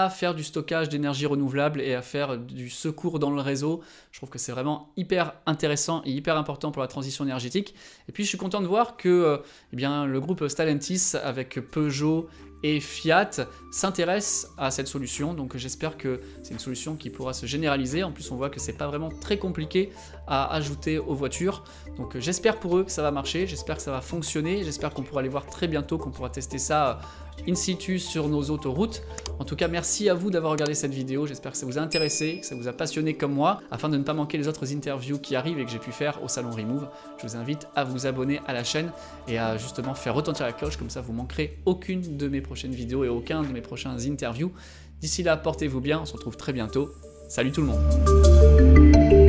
à 0.05 0.11
faire 0.11 0.35
du 0.35 0.45
stockage 0.45 0.89
d'énergie 0.89 1.27
renouvelable 1.27 1.81
et 1.81 1.95
à 1.95 2.03
faire 2.03 2.37
du 2.39 2.71
secours 2.71 3.19
dans 3.19 3.31
le 3.31 3.41
réseau. 3.41 3.83
Je 4.13 4.19
trouve 4.19 4.31
que 4.31 4.39
c'est 4.39 4.53
vraiment 4.53 4.91
hyper 4.97 5.35
intéressant 5.47 6.03
et 6.05 6.11
hyper 6.11 6.37
important 6.37 6.71
pour 6.71 6.83
la 6.83 6.89
transition 6.89 7.25
énergétique. 7.25 7.75
Et 8.09 8.13
puis 8.13 8.25
je 8.25 8.29
suis 8.29 8.39
content 8.39 8.61
de 8.61 8.67
voir 8.67 8.97
que 8.97 9.09
euh, 9.09 9.39
eh 9.73 9.77
bien, 9.77 10.07
le 10.07 10.21
groupe 10.21 10.47
Stellantis 10.49 11.13
avec 11.23 11.61
Peugeot 11.71 12.29
et 12.63 12.81
Fiat 12.81 13.31
s'intéresse 13.71 14.53
à 14.57 14.71
cette 14.71 14.89
solution. 14.89 15.35
Donc 15.35 15.57
j'espère 15.57 15.97
que 15.97 16.21
c'est 16.43 16.53
une 16.53 16.59
solution 16.59 16.97
qui 16.97 17.11
pourra 17.11 17.33
se 17.33 17.47
généraliser. 17.47 18.03
En 18.03 18.13
plus, 18.13 18.31
on 18.31 18.37
voit 18.37 18.51
que 18.51 18.61
c'est 18.61 18.73
pas 18.73 18.87
vraiment 18.87 19.11
très 19.11 19.39
compliqué 19.39 19.91
à 20.27 20.53
ajouter 20.55 20.99
aux 20.99 21.15
voitures. 21.15 21.65
Donc 21.97 22.19
j'espère 22.19 22.59
pour 22.59 22.79
eux 22.79 22.85
que 22.85 22.93
ça 22.93 23.03
va 23.03 23.11
marcher, 23.11 23.47
j'espère 23.47 23.77
que 23.77 23.83
ça 23.83 23.93
va 23.93 24.01
fonctionner, 24.01 24.65
j'espère 24.65 24.91
qu'on 24.91 25.03
pourra 25.03 25.23
les 25.23 25.29
voir 25.29 25.47
très 25.47 25.69
bientôt, 25.69 25.99
qu'on 25.99 26.11
pourra 26.11 26.31
tester 26.31 26.59
ça 26.59 27.01
in 27.49 27.55
situ 27.55 27.99
sur 27.99 28.29
nos 28.29 28.51
autoroutes. 28.51 29.03
En 29.39 29.45
tout 29.45 29.57
cas, 29.57 29.69
merci 29.69 30.09
à 30.09 30.15
vous 30.15 30.31
d'avoir 30.31 30.53
regardé 30.53 30.75
cette 30.75 30.93
vidéo. 30.93 31.27
J'espère 31.27 31.53
que 31.53 31.59
ça 31.59 31.67
vous 31.67 31.79
a 31.79 31.81
intéressé, 31.83 32.41
que 32.41 32.47
ça 32.47 32.55
vous 32.55 32.69
a 32.69 32.73
passionné 32.73 33.15
comme 33.15 33.33
moi. 33.33 33.61
Afin 33.71 33.89
de 33.89 33.97
ne 33.97 34.03
pas 34.03 34.15
manquer 34.15 34.39
les 34.39 34.49
autres 34.49 34.73
interviews 34.73 35.19
qui 35.19 35.37
arrivent 35.37 35.59
et 35.59 35.65
que 35.65 35.71
j'ai 35.71 35.79
pu 35.79 35.93
faire 35.93 36.23
au 36.23 36.29
salon 36.29 36.51
Remove, 36.51 36.89
je 37.19 37.27
vous 37.27 37.37
invite 37.37 37.69
à 37.75 37.85
vous 37.85 38.07
abonner 38.07 38.41
à 38.47 38.53
la 38.53 38.65
chaîne 38.65 38.91
et 39.29 39.39
à 39.39 39.57
justement 39.57 39.95
faire 39.95 40.15
retentir 40.15 40.47
la 40.47 40.53
cloche. 40.53 40.77
Comme 40.77 40.91
ça, 40.91 41.01
vous 41.01 41.13
manquerez 41.13 41.59
aucune 41.67 42.17
de 42.17 42.29
mes 42.29 42.41
prochaines 42.47 42.73
vidéos 42.73 43.05
et 43.05 43.09
aucun 43.09 43.43
de 43.43 43.49
mes 43.49 43.61
prochains 43.61 43.99
interviews. 43.99 44.53
D'ici 45.01 45.23
là, 45.23 45.37
portez-vous 45.37 45.81
bien. 45.81 46.01
On 46.01 46.07
se 46.07 46.15
retrouve 46.15 46.37
très 46.37 46.55
bientôt. 46.55 46.91
Salut 47.29 47.53
tout 47.53 47.61
le 47.61 47.67
monde 47.67 49.26